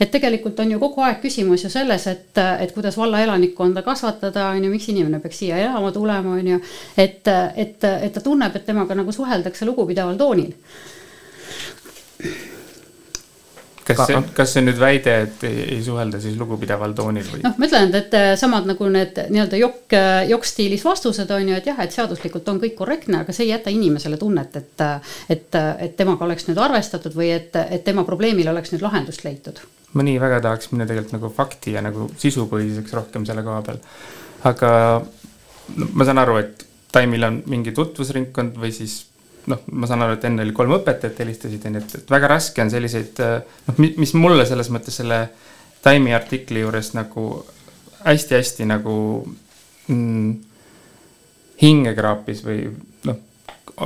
et 0.00 0.10
tegelikult 0.10 0.60
on 0.62 0.70
ju 0.72 0.78
kogu 0.80 1.02
aeg 1.04 1.18
küsimus 1.20 1.64
ju 1.64 1.70
selles, 1.72 2.06
et, 2.08 2.38
et 2.60 2.70
kuidas 2.72 2.96
valla 2.96 3.20
elanikkonda 3.20 3.82
kasvatada, 3.84 4.46
on 4.54 4.64
ju, 4.64 4.70
miks 4.72 4.88
inimene 4.88 5.20
peaks 5.20 5.42
siia 5.42 5.58
elama 5.60 5.92
tulema, 5.92 6.38
on 6.40 6.48
ju. 6.54 6.60
et, 6.96 7.28
et, 7.56 7.84
et 7.84 8.14
ta 8.14 8.22
tunneb, 8.24 8.56
et 8.56 8.64
temaga 8.64 8.96
nagu 8.96 9.12
suheldakse 9.12 9.68
lugupidaval 9.68 10.16
toonil 10.20 10.54
kas 13.86 14.00
see, 14.06 14.20
kas 14.36 14.52
see 14.52 14.62
on 14.62 14.68
nüüd 14.68 14.78
väide, 14.80 15.14
et 15.24 15.44
ei, 15.48 15.62
ei 15.76 15.80
suhelda 15.84 16.20
siis 16.22 16.36
lugupidaval 16.38 16.94
toonil 16.96 17.26
või? 17.26 17.42
noh, 17.44 17.56
ma 17.58 17.68
ütlen, 17.68 17.92
et, 17.96 18.14
samad 18.40 18.68
nagu 18.68 18.88
need 18.92 19.18
nii-öelda 19.32 19.60
jokk, 19.60 19.96
jokk-stiilis 20.30 20.84
vastused 20.86 21.30
on 21.34 21.50
ju, 21.50 21.58
et 21.58 21.68
jah, 21.70 21.80
et 21.84 21.94
seaduslikult 21.94 22.48
on 22.52 22.60
kõik 22.62 22.76
korrektne, 22.78 23.22
aga 23.24 23.34
see 23.36 23.48
ei 23.48 23.54
jäta 23.54 23.72
inimesele 23.74 24.20
tunnet, 24.20 24.56
et, 24.60 24.86
et, 25.32 25.60
et 25.86 25.98
temaga 25.98 26.26
oleks 26.28 26.48
nüüd 26.48 26.60
arvestatud 26.60 27.16
või 27.16 27.32
et, 27.36 27.56
et 27.66 27.84
tema 27.86 28.04
probleemile 28.08 28.52
oleks 28.54 28.74
nüüd 28.74 28.84
lahendust 28.86 29.24
leitud. 29.26 29.60
ma 29.94 30.06
nii 30.06 30.20
väga 30.22 30.40
tahaks 30.44 30.70
minna 30.70 30.86
tegelikult 30.86 31.16
nagu 31.16 31.32
fakti 31.34 31.74
ja 31.74 31.82
nagu 31.82 32.10
sisupõhiseks 32.18 32.94
rohkem 32.94 33.26
selle 33.26 33.42
koha 33.46 33.62
peal. 33.66 33.80
aga 34.50 34.72
no, 35.00 35.92
ma 35.92 36.06
saan 36.08 36.22
aru, 36.22 36.40
et 36.44 36.66
Taimil 36.90 37.22
on 37.22 37.36
mingi 37.46 37.70
tutvusringkond 37.70 38.56
või 38.58 38.72
siis 38.74 39.04
noh, 39.48 39.62
ma 39.72 39.88
saan 39.88 40.04
aru, 40.04 40.18
et 40.18 40.26
enne 40.28 40.44
oli 40.44 40.52
kolm 40.56 40.74
õpetajat 40.76 41.22
helistasid, 41.22 41.64
onju, 41.70 41.80
et, 41.80 41.94
et 42.02 42.12
väga 42.12 42.28
raske 42.34 42.62
on 42.62 42.72
selliseid 42.72 43.22
noh, 43.22 43.80
mis 43.80 44.12
mulle 44.18 44.44
selles 44.48 44.68
mõttes 44.74 45.00
selle 45.00 45.22
Time'i 45.84 46.12
artikli 46.12 46.60
juures 46.60 46.92
nagu 46.92 47.24
hästi-hästi 48.04 48.66
nagu 48.68 48.94
mm, 49.88 50.30
hinge 51.62 51.94
kraapis 51.96 52.44
või 52.44 52.66
noh, 53.08 53.18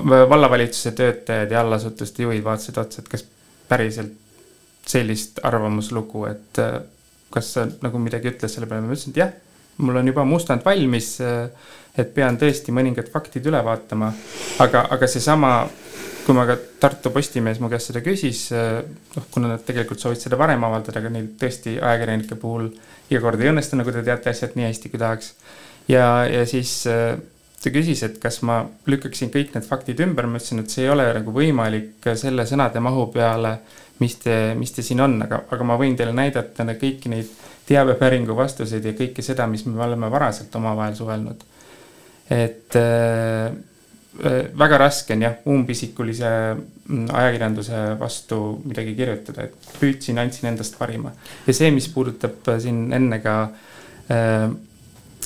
vallavalitsuse 0.04 0.94
töötajad 0.98 1.54
ja 1.54 1.62
allasutuste 1.62 2.26
juhid 2.26 2.44
vaatasid 2.46 2.78
otsa, 2.82 3.02
et 3.02 3.10
kas 3.10 3.26
päriselt 3.68 4.12
sellist 4.86 5.40
arvamuslugu, 5.46 6.26
et 6.28 6.60
kas 7.34 7.54
sa 7.56 7.64
nagu 7.82 7.98
midagi 8.02 8.30
ütles 8.30 8.52
selle 8.54 8.68
peale, 8.70 8.84
ma 8.84 8.94
ütlesin, 8.94 9.14
et 9.14 9.22
jah, 9.22 9.32
mul 9.78 9.96
on 9.96 10.06
juba 10.06 10.24
mustand 10.28 10.64
valmis 10.64 11.16
äh, 11.20 11.48
et 11.98 12.14
pean 12.14 12.38
tõesti 12.38 12.74
mõningad 12.74 13.10
faktid 13.12 13.46
üle 13.46 13.60
vaatama. 13.64 14.12
aga, 14.62 14.86
aga 14.96 15.08
seesama, 15.10 15.52
kui 16.24 16.34
ma 16.36 16.46
ka 16.48 16.56
Tartu 16.80 17.12
Postimees 17.14 17.60
mu 17.62 17.70
käest 17.72 17.92
seda 17.92 18.02
küsis, 18.04 18.48
noh, 18.50 19.28
kuna 19.34 19.54
nad 19.54 19.62
tegelikult 19.66 20.02
soovisid 20.02 20.28
seda 20.28 20.40
varem 20.40 20.64
avaldada, 20.66 20.98
aga 21.00 21.12
neil 21.14 21.30
tõesti 21.40 21.76
ajakirjanike 21.78 22.38
puhul 22.40 22.72
iga 23.10 23.20
kord 23.22 23.42
ei 23.42 23.52
õnnestu, 23.52 23.78
nagu 23.78 23.94
te 23.94 24.02
teate, 24.02 24.32
asjad 24.32 24.56
nii 24.58 24.66
hästi, 24.66 24.90
kui 24.90 25.02
tahaks. 25.02 25.34
ja, 25.88 26.24
ja 26.26 26.42
siis 26.48 26.80
ta 26.84 27.72
küsis, 27.72 28.02
et 28.04 28.18
kas 28.20 28.42
ma 28.44 28.62
lükkaksin 28.90 29.30
kõik 29.32 29.54
need 29.54 29.64
faktid 29.68 30.02
ümber, 30.04 30.26
ma 30.26 30.40
ütlesin, 30.40 30.64
et 30.64 30.72
see 30.72 30.84
ei 30.84 30.92
ole 30.92 31.06
nagu 31.20 31.32
võimalik 31.32 32.10
selle 32.18 32.44
sõnade 32.48 32.82
mahu 32.82 33.06
peale, 33.14 33.58
mis 34.00 34.16
te, 34.22 34.36
mis 34.58 34.72
te 34.74 34.82
siin 34.82 35.00
on, 35.00 35.20
aga, 35.22 35.44
aga 35.54 35.64
ma 35.64 35.78
võin 35.80 35.96
teile 35.96 36.12
näidata 36.12 36.66
kõiki 36.74 37.12
neid 37.12 37.30
teabepäringu 37.68 38.34
vastuseid 38.36 38.84
ja 38.84 38.92
kõike 38.96 39.22
seda, 39.22 39.46
mis 39.46 39.64
me 39.66 39.80
oleme 39.82 40.10
varaselt 40.12 40.54
omavahel 40.56 40.96
suhelnud 40.98 41.44
et 42.30 42.74
äh, 42.76 43.46
äh, 44.24 44.44
väga 44.56 44.78
raske 44.78 45.14
on 45.14 45.22
jah, 45.22 45.34
umbisikulise 45.46 46.30
mm, 46.54 47.08
ajakirjanduse 47.12 47.80
vastu 48.00 48.40
midagi 48.64 48.94
kirjutada, 48.96 49.48
et 49.48 49.72
püüdsin, 49.80 50.20
andsin 50.20 50.48
endast 50.52 50.78
parima. 50.78 51.12
ja 51.46 51.56
see, 51.56 51.70
mis 51.74 51.88
puudutab 51.92 52.48
äh, 52.48 52.60
siin 52.64 52.86
enne 52.96 53.20
ka 53.24 53.36
äh, 54.08 54.48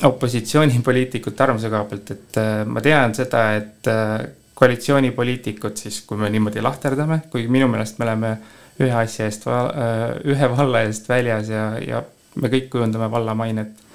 opositsioonipoliitikute 0.09 1.43
arvamuse 1.43 1.71
koha 1.71 1.87
pealt, 1.91 2.11
et 2.15 2.43
äh, 2.43 2.65
ma 2.67 2.83
tean 2.83 3.15
seda, 3.15 3.45
et 3.59 3.91
äh, 3.91 4.19
koalitsioonipoliitikud 4.59 5.79
siis, 5.79 6.03
kui 6.07 6.19
me 6.19 6.31
niimoodi 6.35 6.63
lahterdame, 6.63 7.23
kuigi 7.31 7.51
minu 7.53 7.69
meelest 7.71 8.01
me 8.01 8.09
oleme 8.09 8.37
ühe 8.81 8.95
asja 8.95 9.27
eest, 9.27 9.45
ühe 10.25 10.51
valla 10.57 10.85
eest 10.87 11.09
väljas 11.09 11.51
ja, 11.51 11.73
ja 11.83 12.03
me 12.39 12.51
kõik 12.53 12.69
kujundame 12.71 13.11
valla 13.11 13.35
mainet 13.35 13.87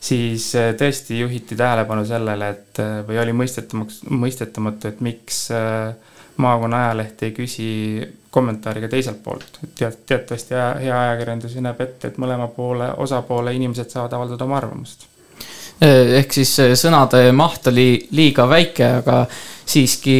siis 0.00 0.50
äh, 0.56 0.74
tõesti 0.78 1.20
juhiti 1.20 1.56
tähelepanu 1.56 2.04
sellele, 2.06 2.50
et 2.54 2.80
äh, 2.82 3.00
või 3.06 3.18
oli 3.22 3.34
mõistetamaks, 3.36 4.02
mõistetamatu, 4.10 4.90
et 4.90 5.02
miks 5.04 5.46
äh, 5.54 5.94
maakonna 6.42 6.86
ajaleht 6.86 7.22
ei 7.26 7.34
küsi 7.36 7.68
kommentaari 8.30 8.82
ka 8.84 8.90
teiselt 8.92 9.22
poolt. 9.24 9.60
tead, 9.78 10.02
teatavasti 10.06 10.54
hea 10.54 11.00
ajakirjandus 11.00 11.56
ju 11.56 11.64
näeb 11.64 11.80
ette, 11.80 12.10
et 12.10 12.18
mõlema 12.20 12.48
poole, 12.52 12.90
osapoole 13.02 13.54
inimesed 13.56 13.90
saavad 13.92 14.12
avaldada 14.18 14.44
oma 14.44 14.58
arvamust. 14.60 15.06
ehk 15.80 16.32
siis 16.32 16.52
sõnade 16.80 17.32
maht 17.36 17.66
oli 17.68 18.08
liiga 18.16 18.46
väike, 18.48 18.86
aga 19.00 19.26
siiski 19.66 20.18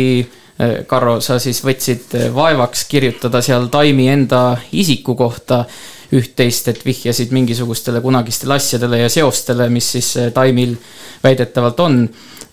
Karro, 0.88 1.19
sa 1.21 1.37
siis 1.42 1.59
võtsid 1.61 2.14
vaevaks 2.33 2.87
kirjutada 2.88 3.42
seal 3.45 3.66
Taimi 3.69 4.07
enda 4.09 4.55
isiku 4.73 5.12
kohta 5.19 5.66
üht-teist, 6.14 6.69
et 6.71 6.83
vihjasid 6.87 7.33
mingisugustele 7.35 8.01
kunagistele 8.05 8.57
asjadele 8.57 9.01
ja 9.03 9.09
seostele, 9.12 9.69
mis 9.73 9.88
siis 9.97 10.12
äh, 10.21 10.29
Taimil 10.35 10.77
väidetavalt 11.25 11.81
on. 11.83 12.05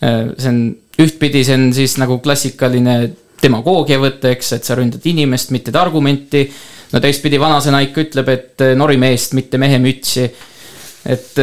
Äh, 0.04 0.32
see 0.38 0.50
on, 0.50 0.64
ühtpidi 1.04 1.44
see 1.46 1.58
on 1.58 1.70
siis 1.76 1.98
nagu 2.02 2.20
klassikaline 2.24 2.98
demagoogia 3.44 4.00
võte, 4.02 4.34
eks, 4.34 4.54
et 4.58 4.68
sa 4.68 4.78
ründad 4.80 5.06
inimest, 5.10 5.54
mitte 5.54 5.74
argumenti. 5.78 6.48
no 6.94 7.02
teistpidi 7.02 7.40
vanasõna 7.42 7.84
ikka 7.86 8.08
ütleb, 8.08 8.34
et 8.34 8.66
äh, 8.66 8.76
nori 8.80 8.98
meest, 8.98 9.38
mitte 9.38 9.62
mehe 9.62 9.80
mütsi. 9.84 10.30
et 11.06 11.40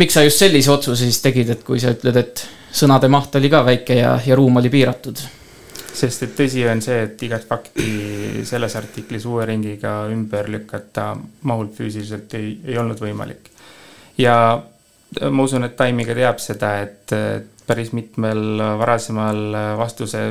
miks 0.00 0.14
sa 0.14 0.22
just 0.24 0.40
sellise 0.40 0.70
otsuse 0.72 1.04
siis 1.04 1.20
tegid, 1.20 1.50
et 1.50 1.64
kui 1.64 1.80
sa 1.80 1.92
ütled, 1.92 2.16
et 2.16 2.46
sõnade 2.72 3.08
maht 3.08 3.34
oli 3.36 3.50
ka 3.52 3.60
väike 3.66 3.98
ja, 4.00 4.14
ja 4.24 4.36
ruum 4.36 4.56
oli 4.56 4.70
piiratud 4.72 5.37
sest 5.98 6.24
et 6.26 6.34
tõsi 6.38 6.64
on 6.70 6.82
see, 6.84 7.02
et 7.06 7.22
igat 7.26 7.44
fakti 7.48 8.44
selles 8.48 8.76
artiklis 8.78 9.26
uue 9.28 9.46
ringiga 9.48 10.00
ümber 10.12 10.50
lükata 10.52 11.10
mahult 11.48 11.74
füüsiliselt 11.78 12.34
ei, 12.38 12.52
ei 12.66 12.78
olnud 12.78 13.00
võimalik. 13.02 13.50
ja 14.18 14.34
ma 15.30 15.42
usun, 15.42 15.64
et 15.64 15.76
Taimiga 15.76 16.14
teab 16.14 16.42
seda, 16.42 16.74
et 16.84 17.14
päris 17.68 17.92
mitmel 17.96 18.62
varasemal 18.80 19.40
vastuse, 19.78 20.22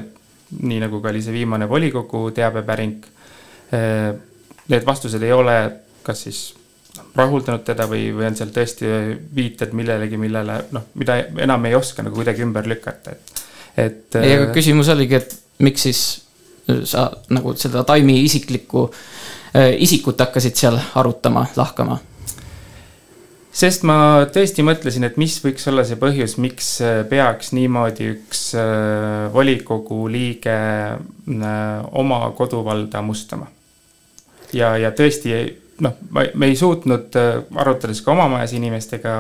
nii 0.58 0.80
nagu 0.86 1.02
ka 1.04 1.12
oli 1.12 1.22
see 1.22 1.36
viimane 1.36 1.68
volikogu 1.70 2.30
teabepäring, 2.36 3.04
need 4.68 4.86
vastused 4.88 5.24
ei 5.24 5.34
ole 5.36 5.58
kas 6.08 6.24
siis 6.28 6.42
rahuldanud 7.18 7.66
teda 7.68 7.88
või, 7.90 8.08
või 8.16 8.30
on 8.30 8.38
seal 8.38 8.54
tõesti 8.56 8.90
viited 9.36 9.74
millelegi, 9.78 10.20
millele 10.22 10.62
noh, 10.76 10.88
mida 11.00 11.20
enam 11.44 11.66
ei 11.70 11.76
oska 11.78 12.06
nagu 12.06 12.18
kuidagi 12.18 12.46
ümber 12.46 12.68
lükata, 12.70 13.14
et, 13.14 13.44
et. 13.76 14.18
ei, 14.22 14.38
aga 14.38 14.50
küsimus 14.56 14.90
oligi, 14.94 15.20
et 15.20 15.36
miks 15.64 15.88
siis 15.88 16.02
sa 16.84 17.08
nagu 17.32 17.54
seda 17.58 17.84
Taimi 17.88 18.20
isiklikku 18.26 18.90
äh, 19.56 19.74
isikut 19.80 20.20
hakkasid 20.20 20.56
seal 20.60 20.80
arutama, 20.96 21.46
lahkama? 21.56 22.00
sest 23.58 23.86
ma 23.88 24.28
tõesti 24.30 24.62
mõtlesin, 24.66 25.08
et 25.08 25.16
mis 25.18 25.40
võiks 25.42 25.66
olla 25.72 25.86
see 25.88 25.98
põhjus, 25.98 26.36
miks 26.42 26.76
peaks 27.10 27.54
niimoodi 27.58 28.12
üks 28.14 28.50
äh, 28.60 29.30
volikogu 29.34 30.04
liige 30.12 30.58
äh, 30.58 31.54
oma 31.92 32.20
koduvalda 32.38 33.02
mustama. 33.02 33.48
ja, 34.54 34.76
ja 34.78 34.92
tõesti 34.92 35.34
noh, 35.84 35.98
me 36.12 36.50
ei 36.50 36.56
suutnud, 36.56 37.16
äh, 37.18 37.42
arutades 37.56 38.02
ka 38.02 38.14
oma 38.14 38.28
majas 38.32 38.54
inimestega, 38.58 39.20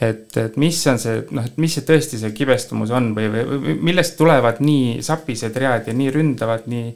et, 0.00 0.36
et 0.36 0.56
mis 0.56 0.78
on 0.90 0.98
see, 1.00 1.22
noh, 1.34 1.46
et 1.46 1.56
mis 1.58 1.72
see 1.74 1.86
tõesti 1.86 2.20
see 2.20 2.34
kibestumus 2.36 2.92
on 2.94 3.10
või, 3.16 3.30
või, 3.32 3.74
millest 3.88 4.16
tulevad 4.18 4.60
nii 4.62 5.00
sapised 5.04 5.56
read 5.58 5.90
ja 5.90 5.94
nii 5.96 6.12
ründavad 6.14 6.68
nii, 6.70 6.92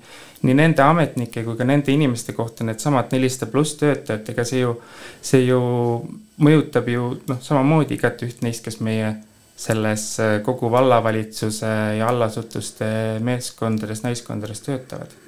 nii 0.47 0.57
nende 0.59 0.85
ametnike 0.87 1.43
kui 1.47 1.59
ka 1.59 1.67
nende 1.67 1.95
inimeste 1.95 2.35
kohta 2.37 2.67
needsamad 2.67 3.11
nelisada 3.15 3.51
pluss 3.51 3.79
töötajat, 3.81 4.31
ega 4.35 4.47
see 4.47 4.63
ju, 4.63 4.77
see 5.23 5.43
ju 5.49 5.61
mõjutab 6.43 6.89
ju 6.93 7.11
noh, 7.29 7.43
samamoodi 7.43 7.99
igat 7.99 8.23
üht 8.27 8.47
neist, 8.47 8.63
kes 8.67 8.79
meie 8.85 9.17
selles 9.63 10.07
äh, 10.23 10.39
kogu 10.47 10.71
vallavalitsuse 10.73 11.75
ja 11.99 12.07
allasutuste 12.11 12.87
meeskondades, 13.23 14.07
naiskondades 14.07 14.63
töötavad 14.65 15.19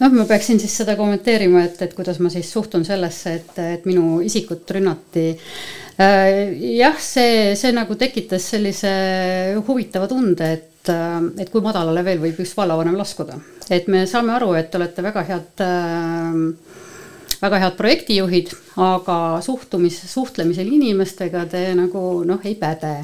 noh, 0.00 0.14
ma 0.14 0.24
peaksin 0.28 0.60
siis 0.60 0.74
seda 0.80 0.96
kommenteerima, 0.98 1.64
et, 1.68 1.78
et 1.84 1.94
kuidas 1.96 2.20
ma 2.24 2.32
siis 2.32 2.48
suhtun 2.52 2.84
sellesse, 2.88 3.34
et, 3.40 3.60
et 3.76 3.86
minu 3.88 4.20
isikut 4.24 4.68
rünnati. 4.76 5.28
Äh, 6.00 6.56
jah, 6.78 6.98
see, 7.00 7.54
see 7.60 7.72
nagu 7.76 7.96
tekitas 8.00 8.50
sellise 8.54 8.90
huvitava 9.66 10.08
tunde, 10.10 10.52
et, 10.56 10.92
et 11.40 11.50
kui 11.52 11.62
madalale 11.64 12.04
veel 12.06 12.22
võib 12.22 12.40
üks 12.44 12.56
vallavanem 12.56 12.96
laskuda. 12.98 13.38
et 13.70 13.86
me 13.86 14.06
saame 14.10 14.32
aru, 14.34 14.54
et 14.58 14.70
te 14.70 14.78
olete 14.80 15.02
väga 15.04 15.22
head 15.28 15.62
äh, 15.62 16.78
väga 17.40 17.60
head 17.62 17.76
projektijuhid, 17.76 18.52
aga 18.82 19.16
suhtumis, 19.44 20.00
suhtlemisel 20.10 20.68
inimestega 20.68 21.44
te 21.48 21.68
nagu 21.76 22.22
noh, 22.28 22.40
ei 22.44 22.56
päde. 22.58 22.94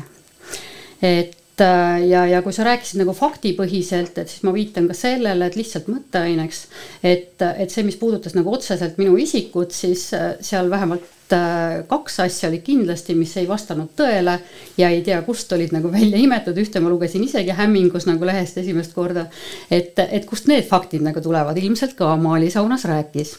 et 1.00 1.36
Äh, 1.36 1.45
ja, 1.60 2.26
ja 2.28 2.42
kui 2.44 2.52
sa 2.52 2.66
rääkisid 2.66 3.00
nagu 3.00 3.14
faktipõhiselt, 3.16 4.18
et 4.20 4.32
siis 4.32 4.42
ma 4.44 4.52
viitan 4.54 4.88
ka 4.90 4.96
sellele, 4.96 5.48
et 5.48 5.56
lihtsalt 5.56 5.88
mõtteaineks, 5.88 6.62
et, 7.00 7.42
et 7.46 7.72
see, 7.72 7.84
mis 7.86 7.96
puudutas 8.00 8.36
nagu 8.36 8.52
otseselt 8.52 8.98
minu 9.00 9.16
isikut, 9.20 9.72
siis 9.72 10.08
äh, 10.16 10.34
seal 10.44 10.68
vähemalt 10.72 11.32
äh, 11.32 11.78
kaks 11.88 12.20
asja 12.26 12.50
olid 12.50 12.64
kindlasti, 12.66 13.16
mis 13.16 13.32
ei 13.40 13.48
vastanud 13.48 13.94
tõele 13.96 14.36
ja 14.76 14.90
ei 14.92 15.00
tea, 15.06 15.22
kust 15.24 15.52
olid 15.56 15.72
nagu 15.76 15.92
välja 15.92 16.20
imetud, 16.20 16.60
ühte 16.60 16.82
ma 16.84 16.92
lugesin 16.92 17.24
isegi 17.24 17.56
hämmingus 17.56 18.08
nagu 18.10 18.28
lehest 18.28 18.60
esimest 18.60 18.92
korda. 18.96 19.26
et, 19.70 19.98
et 20.06 20.28
kust 20.28 20.52
need 20.52 20.68
faktid 20.68 21.04
nagu 21.06 21.24
tulevad, 21.24 21.56
ilmselt 21.56 21.96
ka 21.96 22.12
Maali 22.20 22.52
saunas 22.52 22.84
rääkis. 22.84 23.36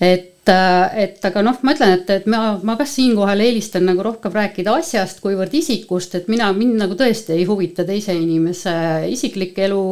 et 0.00 0.31
Äh, 0.31 0.31
et 0.48 1.22
aga 1.22 1.42
noh, 1.44 1.58
ma 1.62 1.70
ütlen, 1.76 1.92
et, 2.00 2.08
et 2.10 2.24
ma, 2.30 2.56
ma 2.66 2.74
kas 2.78 2.96
siinkohal 2.96 3.44
eelistan 3.44 3.84
nagu 3.86 4.02
rohkem 4.02 4.32
rääkida 4.34 4.74
asjast, 4.74 5.20
kuivõrd 5.22 5.54
isikust, 5.54 6.16
et 6.18 6.26
mina, 6.32 6.48
mind 6.56 6.80
nagu 6.80 6.96
tõesti 6.98 7.36
ei 7.36 7.44
huvita 7.46 7.84
teise 7.86 8.16
inimese 8.18 8.72
isiklik 9.12 9.58
elu, 9.68 9.84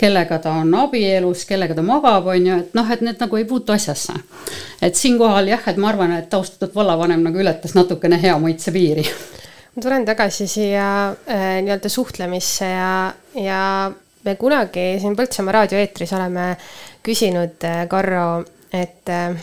kellega 0.00 0.40
ta 0.42 0.56
on 0.58 0.74
abielus, 0.82 1.44
kellega 1.46 1.78
ta 1.78 1.86
magab, 1.86 2.26
on 2.34 2.50
ju, 2.50 2.58
et 2.64 2.74
noh, 2.74 2.90
et 2.90 3.06
need 3.06 3.22
nagu 3.22 3.38
ei 3.38 3.46
puutu 3.46 3.76
asjasse. 3.76 4.18
et 4.82 4.98
siinkohal 4.98 5.54
jah, 5.54 5.62
et 5.70 5.78
ma 5.78 5.92
arvan, 5.92 6.16
et 6.18 6.34
austatud 6.34 6.74
vallavanem 6.74 7.22
nagu 7.22 7.38
ületas 7.38 7.78
natukene 7.78 8.18
hea 8.22 8.34
maitse 8.42 8.74
piiri. 8.74 9.06
ma 9.76 9.86
tulen 9.86 10.04
tagasi 10.08 10.50
siia 10.50 10.88
äh, 11.30 11.48
nii-öelda 11.62 11.88
suhtlemisse 11.88 12.74
ja, 12.74 13.12
ja 13.38 13.62
me 14.24 14.34
kunagi 14.34 14.96
siin 14.98 15.14
Põltsamaa 15.14 15.60
raadioeetris 15.60 16.12
oleme 16.18 16.56
küsinud 17.06 17.62
äh, 17.62 17.84
Karro, 17.86 18.42
et 18.74 19.14
äh, 19.14 19.36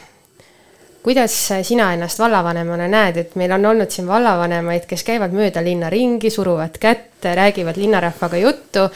kuidas 1.03 1.33
sina 1.67 1.89
ennast 1.93 2.19
vallavanemana 2.19 2.87
näed, 2.87 3.17
et 3.19 3.33
meil 3.39 3.51
on 3.51 3.65
olnud 3.73 3.91
siin 3.91 4.07
vallavanemaid, 4.07 4.85
kes 4.87 5.03
käivad 5.03 5.35
mööda 5.35 5.63
linna 5.63 5.89
ringi, 5.91 6.31
suruvad 6.31 6.77
kätt, 6.79 7.23
räägivad 7.23 7.77
linnarahvaga 7.79 8.39
juttu. 8.39 8.87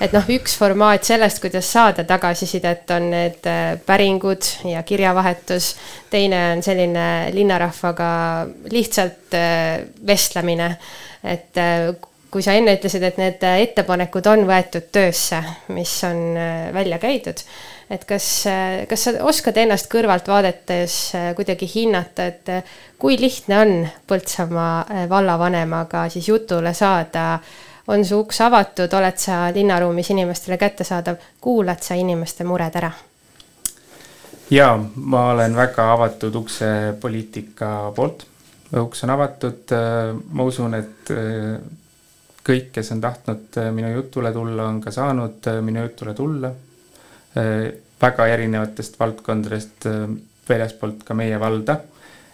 et 0.00 0.12
noh, 0.12 0.26
üks 0.34 0.56
formaat 0.58 1.06
sellest, 1.06 1.40
kuidas 1.42 1.70
saada 1.72 2.04
tagasisidet, 2.04 2.90
on 2.90 3.10
need 3.10 3.46
äh, 3.46 3.78
päringud 3.86 4.46
ja 4.70 4.82
kirjavahetus. 4.82 5.74
teine 6.10 6.52
on 6.52 6.62
selline 6.62 7.30
linnarahvaga 7.32 8.46
lihtsalt 8.70 9.34
äh, 9.34 9.84
vestlemine, 10.06 10.76
et 11.24 11.58
äh, 11.58 11.92
kui 12.30 12.42
sa 12.42 12.56
enne 12.58 12.74
ütlesid, 12.74 13.02
et 13.06 13.18
need 13.20 13.42
ettepanekud 13.44 14.26
on 14.26 14.46
võetud 14.48 14.88
töösse, 14.92 15.42
mis 15.68 15.94
on 16.08 16.34
välja 16.74 16.98
käidud 16.98 17.42
et 17.92 18.04
kas, 18.08 18.26
kas 18.88 19.04
sa 19.04 19.12
oskad 19.28 19.58
ennast 19.60 19.90
kõrvalt 19.92 20.28
vaadates 20.30 20.96
äh, 21.18 21.28
kuidagi 21.36 21.68
hinnata, 21.68 22.28
et 22.30 22.48
äh, 22.52 22.78
kui 23.00 23.18
lihtne 23.20 23.58
on 23.58 23.74
Põltsamaa 24.08 24.76
äh, 24.86 25.04
vallavanemaga 25.10 26.06
siis 26.12 26.30
jutule 26.32 26.74
saada? 26.74 27.38
on 27.90 28.04
su 28.06 28.20
uks 28.22 28.38
avatud, 28.44 28.92
oled 28.94 29.16
sa 29.18 29.48
linnaruumis 29.50 30.12
inimestele 30.14 30.54
kättesaadav, 30.56 31.16
kuulad 31.42 31.82
sa 31.82 31.96
inimeste 31.98 32.46
mured 32.46 32.76
ära? 32.78 32.92
jaa, 34.54 34.76
ma 34.94 35.24
olen 35.32 35.56
väga 35.58 35.88
avatud 35.92 36.38
ukse 36.38 36.68
poliitika 37.00 37.90
poolt. 37.96 38.24
uks 38.78 39.02
on 39.04 39.10
avatud, 39.16 39.74
ma 40.30 40.46
usun, 40.46 40.78
et 40.78 41.10
kõik, 42.46 42.70
kes 42.72 42.92
on 42.94 43.02
tahtnud 43.02 43.58
minu 43.74 43.90
jutule 43.96 44.32
tulla, 44.32 44.68
on 44.70 44.80
ka 44.80 44.94
saanud 44.94 45.50
minu 45.66 45.82
jutule 45.82 46.14
tulla 46.14 46.52
väga 48.02 48.26
erinevatest 48.34 48.98
valdkondadest 49.00 49.86
äh, 49.90 50.04
väljaspoolt 50.48 51.04
ka 51.06 51.16
meie 51.18 51.38
valda. 51.40 51.78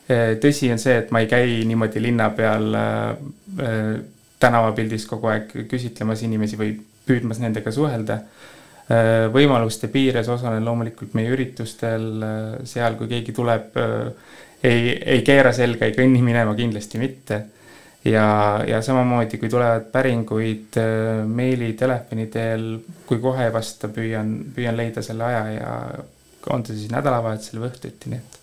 Äh, 0.09 0.37
tõsi 0.43 0.71
on 0.73 0.81
see, 0.83 0.97
et 1.03 1.13
ma 1.15 1.23
ei 1.23 1.31
käi 1.31 1.59
niimoodi 1.69 2.03
linna 2.03 2.31
peal 2.37 2.71
tänavapildis 4.39 5.07
kogu 5.11 5.33
aeg 5.33 5.53
küsitlemas 5.71 6.23
inimesi 6.23 6.59
või 6.61 6.77
püüdmas 7.09 7.41
nendega 7.43 7.73
suhelda. 7.75 8.23
võimaluste 9.33 9.91
piires 9.93 10.29
osalen 10.33 10.65
loomulikult 10.65 11.13
meie 11.13 11.29
üritustel, 11.29 12.05
seal, 12.65 12.95
kui 12.97 13.09
keegi 13.11 13.35
tuleb, 13.37 13.75
ei, 14.65 14.95
ei 14.97 15.21
keera 15.27 15.53
selga, 15.53 15.85
ei 15.85 15.93
kõnni 15.93 16.23
minema, 16.25 16.55
kindlasti 16.57 17.01
mitte 17.03 17.43
ja, 18.11 18.29
ja 18.67 18.81
samamoodi, 18.83 19.39
kui 19.41 19.51
tulevad 19.53 19.91
päringuid 19.93 20.79
äh, 20.81 21.23
meili, 21.27 21.73
telefoni 21.79 22.27
teel, 22.33 22.71
kui 23.07 23.21
kohe 23.23 23.49
ei 23.49 23.55
vasta, 23.55 23.91
püüan, 23.93 24.33
püüan 24.55 24.77
leida 24.79 25.05
selle 25.05 25.29
aja 25.29 25.45
ja 25.55 25.77
on 26.53 26.65
see 26.65 26.79
siis 26.79 26.93
nädalavahetusel 26.93 27.61
või 27.61 27.71
õhtuti, 27.71 28.13
nii 28.13 28.19
et. 28.21 28.37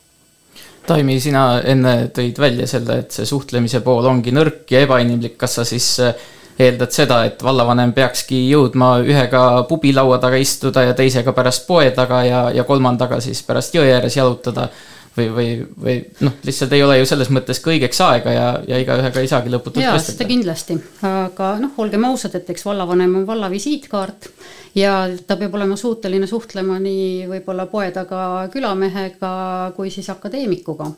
Taimi, 0.86 1.18
sina 1.18 1.46
enne 1.66 1.96
tõid 2.14 2.38
välja 2.38 2.68
selle, 2.70 3.00
et 3.02 3.16
see 3.16 3.26
suhtlemise 3.26 3.82
pool 3.82 4.06
ongi 4.06 4.34
nõrk 4.36 4.70
ja 4.70 4.84
ebainimlik, 4.86 5.34
kas 5.42 5.58
sa 5.58 5.66
siis 5.66 5.88
äh, 6.04 6.14
eeldad 6.60 6.94
seda, 6.96 7.20
et 7.28 7.42
vallavanem 7.44 7.92
peakski 7.96 8.46
jõudma 8.48 8.96
ühega 9.04 9.66
pubilaua 9.70 10.20
taga 10.24 10.40
istuda 10.40 10.86
ja 10.88 10.94
teisega 10.98 11.34
pärast 11.36 11.66
poe 11.68 11.90
taga 11.96 12.22
ja, 12.24 12.44
ja 12.56 12.64
kolmandaga 12.68 13.20
siis 13.24 13.42
pärast 13.44 13.76
jõe 13.76 13.90
ääres 13.92 14.16
jalutada 14.16 14.70
või, 15.18 15.30
või, 15.36 15.48
või 15.86 15.96
noh, 16.26 16.36
lihtsalt 16.44 16.74
ei 16.76 16.84
ole 16.84 17.00
ju 17.00 17.08
selles 17.10 17.32
mõttes 17.34 17.62
ka 17.64 17.72
õigeks 17.74 18.02
aega 18.06 18.36
ja, 18.36 18.50
ja 18.68 18.80
igaühega 18.82 19.24
ei 19.24 19.32
saagi 19.32 19.54
lõputult 19.54 19.84
jaa, 19.84 19.96
seda 20.02 20.28
kindlasti, 20.28 20.78
aga 21.08 21.56
noh, 21.62 21.74
olgem 21.82 22.06
ausad, 22.10 22.36
et 22.38 22.50
eks 22.52 22.68
vallavanem 22.68 23.22
on 23.22 23.28
valla 23.28 23.50
visiitkaart 23.52 24.30
ja 24.76 24.96
ta 25.28 25.38
peab 25.40 25.56
olema 25.56 25.78
suuteline 25.80 26.28
suhtlema 26.28 26.78
nii 26.84 27.30
võib-olla 27.30 27.68
poe 27.72 27.88
taga 27.96 28.20
külamehega 28.52 29.32
kui 29.78 29.92
siis 29.94 30.10
akadeemikuga. 30.12 30.90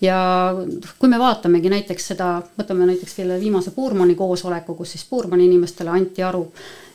ja 0.00 0.18
kui 0.98 1.10
me 1.10 1.18
vaatamegi 1.18 1.72
näiteks 1.72 2.12
seda, 2.14 2.30
võtame 2.58 2.86
näiteks 2.92 3.18
selle 3.20 3.40
viimase 3.40 3.74
Puurmani 3.74 4.14
koosoleku, 4.14 4.78
kus 4.78 4.94
siis 4.94 5.04
Puurmani 5.10 5.48
inimestele 5.50 5.90
anti 5.90 6.22
aru, 6.22 6.46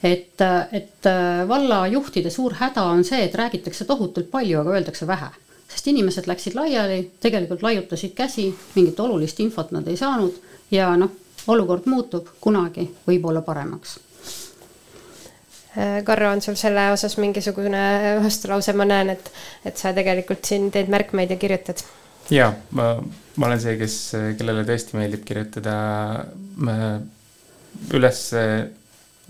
et, 0.04 0.40
et 0.72 1.12
vallajuhtide 1.48 2.32
suur 2.32 2.56
häda 2.62 2.88
on 2.88 3.04
see, 3.04 3.22
et 3.26 3.36
räägitakse 3.36 3.86
tohutult 3.86 4.32
palju, 4.32 4.64
aga 4.64 4.80
öeldakse 4.80 5.08
vähe 5.08 5.32
sest 5.70 5.88
inimesed 5.88 6.28
läksid 6.28 6.58
laiali, 6.58 7.04
tegelikult 7.22 7.64
laiutasid 7.64 8.14
käsi, 8.18 8.50
mingit 8.76 9.00
olulist 9.00 9.40
infot 9.40 9.72
nad 9.72 9.88
ei 9.88 9.98
saanud 9.98 10.36
ja 10.72 10.92
noh, 10.98 11.16
olukord 11.48 11.88
muutub 11.90 12.28
kunagi 12.42 12.90
võib-olla 13.08 13.42
paremaks 13.46 14.00
Äh, 15.78 16.04
Karro, 16.04 16.32
on 16.32 16.42
sul 16.42 16.58
selle 16.58 16.88
osas 16.92 17.16
mingisugune 17.22 17.82
vastulause, 18.24 18.74
ma 18.74 18.88
näen, 18.90 19.14
et, 19.14 19.28
et 19.70 19.78
sa 19.78 19.92
tegelikult 19.94 20.48
siin 20.50 20.72
teed 20.74 20.90
märkmeid 20.90 21.30
ja 21.30 21.38
kirjutad. 21.38 21.84
ja 22.34 22.50
ma, 22.74 22.96
ma 23.36 23.48
olen 23.48 23.62
see, 23.62 23.76
kes, 23.78 23.98
kellele 24.40 24.66
tõesti 24.66 24.98
meeldib 24.98 25.22
kirjutada 25.28 25.76
üles, 27.94 28.24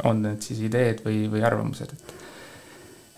on 0.08 0.24
need 0.24 0.48
siis 0.48 0.64
ideed 0.64 1.04
või, 1.04 1.26
või 1.32 1.44
arvamused, 1.44 1.92
et 1.92 2.16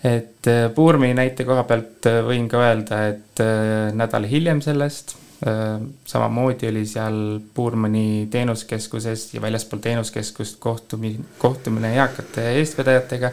et 0.04 0.46
äh, 0.50 0.68
Puurmi 0.74 1.12
näite 1.14 1.46
koha 1.46 1.64
pealt 1.68 2.06
äh, 2.10 2.20
võin 2.26 2.48
ka 2.50 2.62
öelda, 2.66 3.02
et 3.12 3.42
äh, 3.42 3.90
nädal 3.94 4.26
hiljem 4.30 4.62
sellest 4.64 5.18
samamoodi 5.42 6.68
oli 6.68 6.84
seal 6.86 7.16
Puurmani 7.54 8.28
teenuskeskuses 8.30 9.24
ja 9.34 9.40
väljaspool 9.42 9.80
teenuskeskust 9.82 10.60
kohtumi-, 10.62 11.16
kohtumine 11.38 11.96
eakate 11.96 12.44
eestvedajatega. 12.60 13.32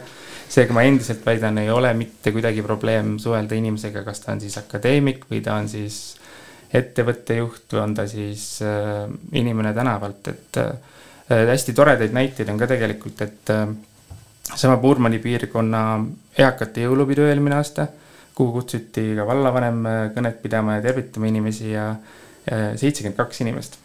seega 0.50 0.74
ma 0.74 0.82
endiselt 0.82 1.22
väidan, 1.22 1.60
ei 1.62 1.70
ole 1.70 1.92
mitte 1.94 2.32
kuidagi 2.34 2.64
probleem 2.66 3.12
suhelda 3.22 3.54
inimesega, 3.54 4.02
kas 4.02 4.24
ta 4.24 4.32
on 4.32 4.42
siis 4.42 4.58
akadeemik 4.58 5.28
või 5.30 5.38
ta 5.46 5.54
on 5.54 5.68
siis 5.70 6.00
ettevõtte 6.74 7.36
juht 7.38 7.72
või 7.74 7.82
on 7.84 7.94
ta 7.94 8.06
siis 8.10 8.46
äh, 8.62 9.06
inimene 9.38 9.70
tänavalt, 9.74 10.28
et 10.34 10.58
äh, 10.62 11.46
hästi 11.52 11.74
toredaid 11.78 12.14
näiteid 12.14 12.50
on 12.50 12.58
ka 12.58 12.66
tegelikult, 12.70 13.22
et 13.26 13.54
äh, 13.54 13.70
sama 14.54 14.76
Puurmani 14.82 15.18
piirkonna 15.22 15.82
eakate 16.38 16.86
jõulupidu 16.86 17.28
eelmine 17.28 17.58
aasta, 17.58 17.86
kuhu 18.34 18.60
kutsuti 18.60 19.12
ka 19.18 19.26
vallavanem 19.26 19.84
äh, 19.86 20.00
kõnet 20.16 20.42
pidama 20.42 20.78
ja 20.78 20.88
tervitama 20.88 21.30
inimesi 21.30 21.70
ja 21.74 21.92
seitsekümmend 22.50 23.18
kaks 23.18 23.42
inimest 23.44 23.76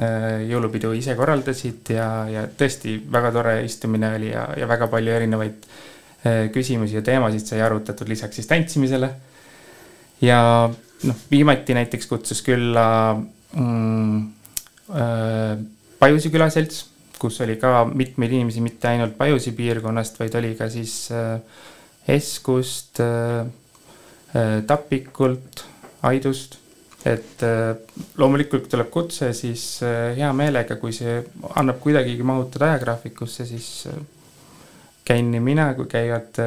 äh, 0.00 0.44
jõulupidu 0.48 0.92
ise 0.96 1.14
korraldasid 1.18 1.92
ja, 1.94 2.08
ja 2.30 2.46
tõesti 2.48 2.96
väga 3.12 3.32
tore 3.34 3.54
istumine 3.66 4.12
oli 4.16 4.32
ja, 4.32 4.46
ja 4.58 4.68
väga 4.70 4.88
palju 4.90 5.14
erinevaid 5.14 5.66
äh, 5.68 6.44
küsimusi 6.54 6.98
ja 6.98 7.04
teemasid 7.06 7.46
sai 7.46 7.62
arutatud 7.64 8.08
lisaks 8.10 8.40
siis 8.40 8.50
tantsimisele. 8.50 9.10
ja 10.20 10.40
noh, 11.04 11.24
viimati 11.30 11.76
näiteks 11.78 12.06
kutsus 12.10 12.42
külla 12.46 12.86
mm, 13.54 14.22
äh, 14.94 15.58
Pajusi 15.98 16.30
külaselts 16.30 16.84
kus 17.18 17.40
oli 17.44 17.56
ka 17.60 17.82
mitmeid 17.88 18.32
inimesi, 18.32 18.62
mitte 18.64 18.90
ainult 18.90 19.16
Pajusi 19.18 19.52
piirkonnast, 19.56 20.18
vaid 20.20 20.36
oli 20.38 20.54
ka 20.58 20.68
siis 20.72 21.10
äh, 21.14 21.40
Eskust, 22.08 23.00
äh, 23.04 23.46
äh, 24.34 24.62
Tapikult, 24.66 25.64
Aidust. 26.02 26.58
et 27.06 27.40
loomulikult 28.18 28.66
tuleb 28.68 28.88
kutse, 28.92 29.28
siis 29.32 29.62
hea 30.16 30.28
meelega, 30.36 30.74
kui 30.76 30.90
see 30.92 31.14
annab 31.56 31.78
kuidagigi 31.80 32.26
mahutada 32.26 32.72
ajagraafikusse, 32.72 33.46
siis 33.48 33.68
käin 35.06 35.30
nii 35.30 35.40
mina 35.40 35.68
kui 35.78 35.86
käivad, 35.88 36.40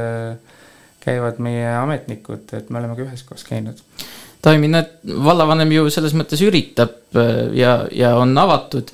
käivad 1.01 1.39
meie 1.41 1.71
ametnikud, 1.79 2.51
et 2.59 2.69
me 2.69 2.81
oleme 2.81 2.99
ka 2.99 3.07
üheskoos 3.07 3.47
käinud 3.47 3.79
Taimine 4.41 4.81
vallavanem 5.25 5.69
ju 5.75 5.89
selles 5.93 6.15
mõttes 6.17 6.41
üritab 6.41 6.93
äh, 7.13 7.51
ja, 7.57 7.75
ja 7.93 8.15
on 8.17 8.33
avatud 8.37 8.89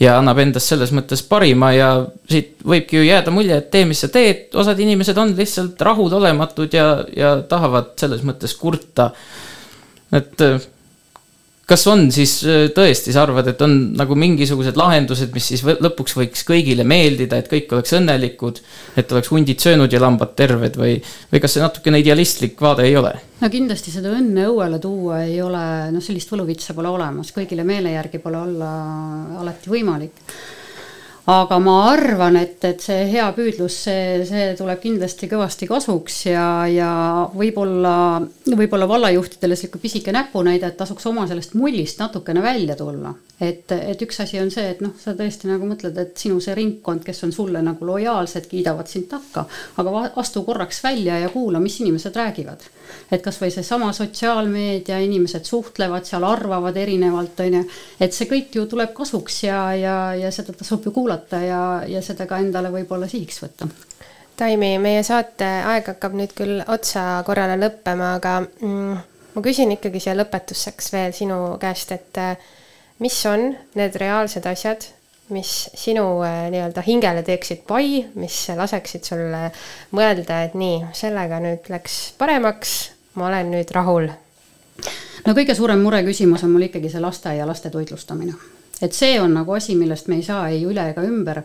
ja 0.00 0.18
annab 0.20 0.40
endast 0.40 0.72
selles 0.72 0.92
mõttes 0.96 1.22
parima 1.28 1.72
ja 1.76 1.90
siit 2.30 2.62
võibki 2.64 3.00
ju 3.00 3.04
jääda 3.06 3.32
mulje, 3.34 3.58
et 3.60 3.68
tee, 3.72 3.84
mis 3.88 4.00
sa 4.04 4.08
teed, 4.12 4.48
osad 4.56 4.80
inimesed 4.80 5.18
on 5.20 5.34
lihtsalt 5.36 5.82
rahulolematud 5.88 6.76
ja, 6.76 6.88
ja 7.16 7.34
tahavad 7.48 7.92
selles 8.00 8.24
mõttes 8.24 8.56
kurta. 8.60 9.10
et 10.12 10.40
äh, 10.44 10.60
kas 11.66 11.86
on 11.90 12.06
siis 12.14 12.38
äh, 12.46 12.66
tõesti, 12.74 13.12
sa 13.14 13.24
arvad, 13.26 13.48
et 13.50 13.62
on 13.64 13.74
nagu 13.98 14.16
mingisugused 14.18 14.78
lahendused, 14.78 15.32
mis 15.34 15.48
siis 15.50 15.64
lõpuks 15.66 16.16
võiks 16.18 16.44
kõigile 16.46 16.86
meeldida, 16.86 17.40
et 17.40 17.50
kõik 17.50 17.72
oleks 17.74 17.96
õnnelikud, 17.98 18.60
et 19.02 19.14
oleks 19.14 19.32
hundid 19.34 19.62
söönud 19.62 19.92
ja 19.92 20.02
lambad 20.02 20.36
terved 20.38 20.78
või, 20.78 20.98
või 21.32 21.42
kas 21.42 21.56
see 21.56 21.64
natukene 21.64 22.02
idealistlik 22.02 22.60
vaade 22.62 22.86
ei 22.86 22.94
ole? 22.98 23.16
no 23.40 23.50
kindlasti 23.52 23.92
seda 23.92 24.14
õnne 24.16 24.46
õuele 24.48 24.78
tuua 24.82 25.24
ei 25.26 25.40
ole, 25.44 25.64
noh, 25.92 26.04
sellist 26.04 26.30
võluvitsa 26.32 26.76
pole 26.76 26.92
olemas, 26.92 27.34
kõigile 27.36 27.66
meele 27.66 27.96
järgi 27.96 28.22
pole 28.22 28.44
olla 28.46 28.70
alati 29.42 29.72
võimalik 29.72 30.22
aga 31.26 31.58
ma 31.58 31.76
arvan, 31.90 32.36
et, 32.38 32.62
et 32.64 32.82
see 32.82 33.06
hea 33.10 33.26
püüdlus, 33.34 33.76
see, 33.88 34.24
see 34.28 34.48
tuleb 34.58 34.80
kindlasti 34.82 35.28
kõvasti 35.30 35.66
kasuks 35.70 36.20
ja, 36.30 36.46
ja 36.70 36.90
võib-olla, 37.34 37.96
võib-olla 38.46 38.88
vallajuhtidele 38.90 39.58
sihuke 39.58 39.82
pisike 39.82 40.14
näpunäide, 40.14 40.70
et 40.70 40.78
tasuks 40.78 41.08
oma 41.10 41.26
sellest 41.26 41.56
mullist 41.58 42.02
natukene 42.02 42.44
välja 42.44 42.78
tulla 42.78 43.14
et, 43.40 43.72
et 43.72 44.02
üks 44.02 44.20
asi 44.22 44.38
on 44.40 44.50
see, 44.52 44.64
et 44.72 44.80
noh, 44.84 44.94
sa 45.00 45.12
tõesti 45.16 45.50
nagu 45.50 45.68
mõtled, 45.68 45.96
et 46.00 46.16
sinu 46.20 46.38
see 46.42 46.54
ringkond, 46.56 47.04
kes 47.04 47.24
on 47.26 47.34
sulle 47.34 47.62
nagu 47.64 47.88
lojaalsed, 47.88 48.48
kiidavad 48.50 48.88
sind 48.90 49.08
takka, 49.10 49.46
aga 49.80 50.06
astu 50.22 50.44
korraks 50.46 50.82
välja 50.84 51.20
ja 51.20 51.32
kuula, 51.32 51.60
mis 51.60 51.80
inimesed 51.82 52.16
räägivad. 52.16 52.64
Et 53.12 53.22
kasvõi 53.24 53.50
seesama 53.54 53.92
sotsiaalmeedia, 53.96 54.98
inimesed 55.04 55.46
suhtlevad 55.48 56.06
seal, 56.08 56.24
arvavad 56.26 56.76
erinevalt, 56.76 57.40
on 57.44 57.58
ju, 57.60 57.64
et 58.00 58.16
see 58.16 58.28
kõik 58.30 58.56
ju 58.58 58.66
tuleb 58.70 58.94
kasuks 58.96 59.42
ja, 59.46 59.60
ja, 59.78 59.96
ja 60.18 60.30
seda 60.34 60.54
tasub 60.56 60.86
ju 60.86 60.94
kuulata 60.96 61.42
ja, 61.44 61.62
ja 61.88 62.02
seda 62.04 62.28
ka 62.28 62.40
endale 62.42 62.72
võib-olla 62.74 63.08
sihiks 63.10 63.42
võtta. 63.44 63.68
Taimi, 64.36 64.74
meie 64.82 65.00
saate 65.06 65.46
aeg 65.64 65.86
hakkab 65.94 66.16
nüüd 66.18 66.34
küll 66.36 66.60
otsa 66.68 67.22
korrale 67.24 67.56
lõppema, 67.56 68.16
aga 68.18 68.40
mm, 68.44 68.98
ma 69.32 69.44
küsin 69.44 69.72
ikkagi 69.72 70.02
siia 70.02 70.16
lõpetuseks 70.18 70.92
veel 70.92 71.16
sinu 71.16 71.38
käest, 71.60 71.94
et 71.96 72.20
mis 73.00 73.16
on 73.30 73.48
need 73.76 73.96
reaalsed 74.00 74.44
asjad, 74.48 74.84
mis 75.34 75.52
sinu 75.74 76.04
äh, 76.26 76.46
nii-öelda 76.52 76.84
hingele 76.86 77.22
teeksid 77.26 77.64
pai, 77.68 78.04
mis 78.14 78.36
laseksid 78.56 79.06
sulle 79.08 79.48
mõelda, 79.96 80.42
et 80.46 80.54
nii, 80.58 80.84
sellega 80.96 81.40
nüüd 81.42 81.70
läks 81.72 81.98
paremaks, 82.18 82.76
ma 83.18 83.30
olen 83.30 83.50
nüüd 83.56 83.72
rahul? 83.74 84.10
no 85.26 85.34
kõige 85.34 85.56
suurem 85.56 85.80
mureküsimus 85.82 86.44
on 86.46 86.52
mul 86.54 86.68
ikkagi 86.68 86.92
see 86.92 87.02
lasteaia 87.02 87.48
laste 87.48 87.72
toitlustamine 87.72 88.36
et 88.82 88.92
see 88.92 89.16
on 89.20 89.32
nagu 89.32 89.54
asi, 89.56 89.74
millest 89.76 90.08
me 90.12 90.18
ei 90.20 90.24
saa 90.24 90.48
ei 90.52 90.60
üle 90.68 90.90
ega 90.90 91.04
ümber. 91.04 91.42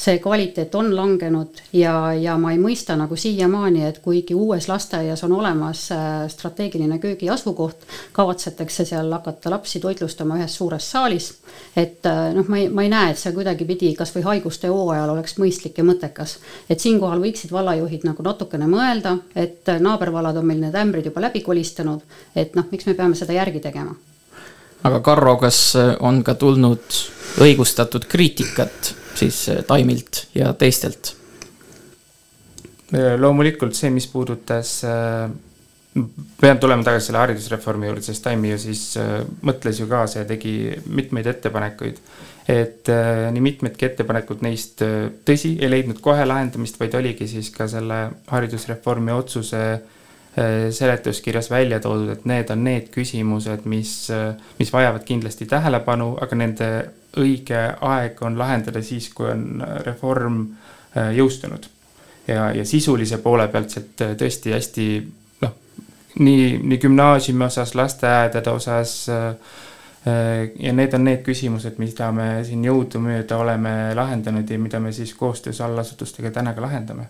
see 0.00 0.16
kvaliteet 0.18 0.74
on 0.74 0.94
langenud 0.96 1.58
ja, 1.76 2.14
ja 2.16 2.38
ma 2.40 2.54
ei 2.54 2.58
mõista 2.58 2.94
nagu 2.96 3.16
siiamaani, 3.20 3.82
et 3.84 3.98
kuigi 4.00 4.32
uues 4.34 4.64
lasteaias 4.68 5.20
on 5.26 5.34
olemas 5.36 5.82
äh, 5.92 6.24
strateegiline 6.32 6.96
köögi 6.98 7.28
asukoht, 7.28 7.84
kavatsetakse 8.16 8.86
seal 8.88 9.12
hakata 9.12 9.52
lapsi 9.52 9.80
toitlustama 9.80 10.38
ühes 10.40 10.56
suures 10.56 10.90
saalis. 10.90 11.34
et 11.76 12.06
äh, 12.08 12.32
noh, 12.34 12.48
ma 12.48 12.62
ei, 12.62 12.68
ma 12.68 12.86
ei 12.86 12.88
näe, 12.88 13.10
et 13.12 13.20
see 13.20 13.34
kuidagipidi 13.36 13.92
kasvõi 13.98 14.24
haiguste 14.30 14.72
hooajal 14.72 15.12
oleks 15.12 15.36
mõistlik 15.38 15.76
ja 15.76 15.84
mõttekas. 15.84 16.38
et 16.70 16.80
siinkohal 16.80 17.20
võiksid 17.20 17.52
vallajuhid 17.52 18.08
nagu 18.08 18.24
natukene 18.24 18.70
mõelda, 18.72 19.18
et 19.34 19.68
äh, 19.68 19.82
naabervallad 19.84 20.40
on 20.40 20.48
meil 20.48 20.64
need 20.64 20.80
ämbrid 20.80 21.12
juba 21.12 21.28
läbi 21.28 21.44
kolistanud, 21.44 22.00
et 22.34 22.56
noh, 22.56 22.72
miks 22.72 22.88
me 22.88 22.96
peame 22.96 23.20
seda 23.20 23.36
järgi 23.36 23.60
tegema 23.60 23.98
aga 24.82 25.00
Karro, 25.04 25.36
kas 25.40 25.60
äh, 25.78 25.92
on 26.06 26.22
ka 26.26 26.34
tulnud 26.40 27.00
õigustatud 27.40 28.06
kriitikat 28.10 28.94
siis 29.18 29.42
äh, 29.52 29.62
Taimilt 29.66 30.26
ja 30.36 30.52
teistelt? 30.58 31.14
Äh, 32.94 33.14
loomulikult 33.20 33.76
see, 33.76 33.92
mis 33.94 34.08
puudutas, 34.10 34.80
pean 36.40 36.58
tulema 36.62 36.86
tagasi 36.86 37.10
selle 37.10 37.22
haridusreformi 37.24 37.90
juurde, 37.90 38.06
sest 38.06 38.24
Taimi 38.24 38.54
ju 38.54 38.58
siis 38.62 38.84
mõtles 39.46 39.80
ju 39.82 39.88
kaasa 39.90 40.22
ja 40.22 40.28
tegi 40.28 40.74
mitmeid 40.86 41.26
ettepanekuid. 41.26 42.02
et 42.50 42.88
nii 43.30 43.42
mitmedki 43.42 43.86
ettepanekud 43.86 44.40
neist, 44.42 44.82
tõsi, 45.26 45.52
ei 45.60 45.70
leidnud 45.70 46.00
kohe 46.02 46.24
lahendamist, 46.26 46.80
vaid 46.80 46.94
oligi 46.98 47.28
siis 47.30 47.50
ka 47.54 47.68
selle 47.70 47.98
haridusreformi 48.30 49.12
otsuse 49.14 49.60
Äh, 49.60 49.99
seletuskirjas 50.70 51.50
välja 51.50 51.80
toodud, 51.80 52.08
et 52.12 52.24
need 52.24 52.50
on 52.50 52.62
need 52.64 52.88
küsimused, 52.94 53.64
mis, 53.70 53.94
äh, 54.14 54.34
mis 54.58 54.72
vajavad 54.72 55.04
kindlasti 55.04 55.46
tähelepanu, 55.50 56.12
aga 56.22 56.38
nende 56.38 56.68
õige 57.18 57.62
aeg 57.80 58.22
on 58.22 58.38
lahendada 58.38 58.82
siis, 58.82 59.08
kui 59.14 59.30
on 59.30 59.64
äh, 59.64 59.80
reform 59.86 60.44
jõustunud. 60.90 61.68
ja, 62.26 62.48
ja 62.50 62.64
sisulise 62.66 63.18
poole 63.22 63.46
pealt 63.48 63.70
sealt 63.70 64.02
tõesti 64.18 64.50
hästi 64.50 64.86
noh, 65.42 65.52
nii, 66.18 66.56
nii 66.62 66.78
gümnaasiumi 66.82 67.44
osas, 67.46 67.76
lasteaedade 67.78 68.50
osas 68.50 68.94
ja 70.58 70.72
need 70.74 70.96
on 70.98 71.04
need 71.06 71.22
küsimused, 71.22 71.78
mida 71.78 72.10
me 72.10 72.26
siin 72.42 72.66
jõudumööda 72.66 73.38
oleme 73.38 73.94
lahendanud 73.94 74.50
ja 74.50 74.58
mida 74.58 74.80
me 74.82 74.90
siis 74.92 75.14
koostöös 75.14 75.60
allasutustega 75.62 76.34
täna 76.34 76.54
ka 76.58 76.66
lahendame 76.66 77.06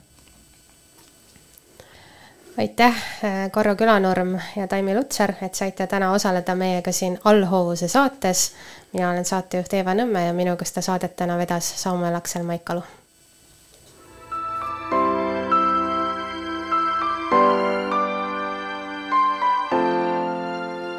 aitäh, 2.60 2.94
äh, 3.24 3.50
Karro 3.50 3.76
Külanorm 3.76 4.38
ja 4.56 4.66
Taimi 4.68 4.94
Lutsar, 4.94 5.32
et 5.42 5.54
saite 5.54 5.86
täna 5.86 6.12
osaleda 6.12 6.54
meiega 6.54 6.92
siin 6.92 7.18
Allhoovuse 7.24 7.88
saates. 7.88 8.52
mina 8.92 9.10
olen 9.10 9.24
saatejuht 9.24 9.72
Eeva 9.72 9.94
Nõmme 9.94 10.26
ja 10.26 10.32
minuga 10.32 10.64
seda 10.64 10.82
saadet 10.82 11.16
täna 11.16 11.38
vedas 11.38 11.82
Samuel 11.82 12.14
Aksel 12.14 12.42
Maikalu. 12.42 12.82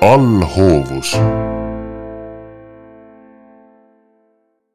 allhoovus 0.02 1.18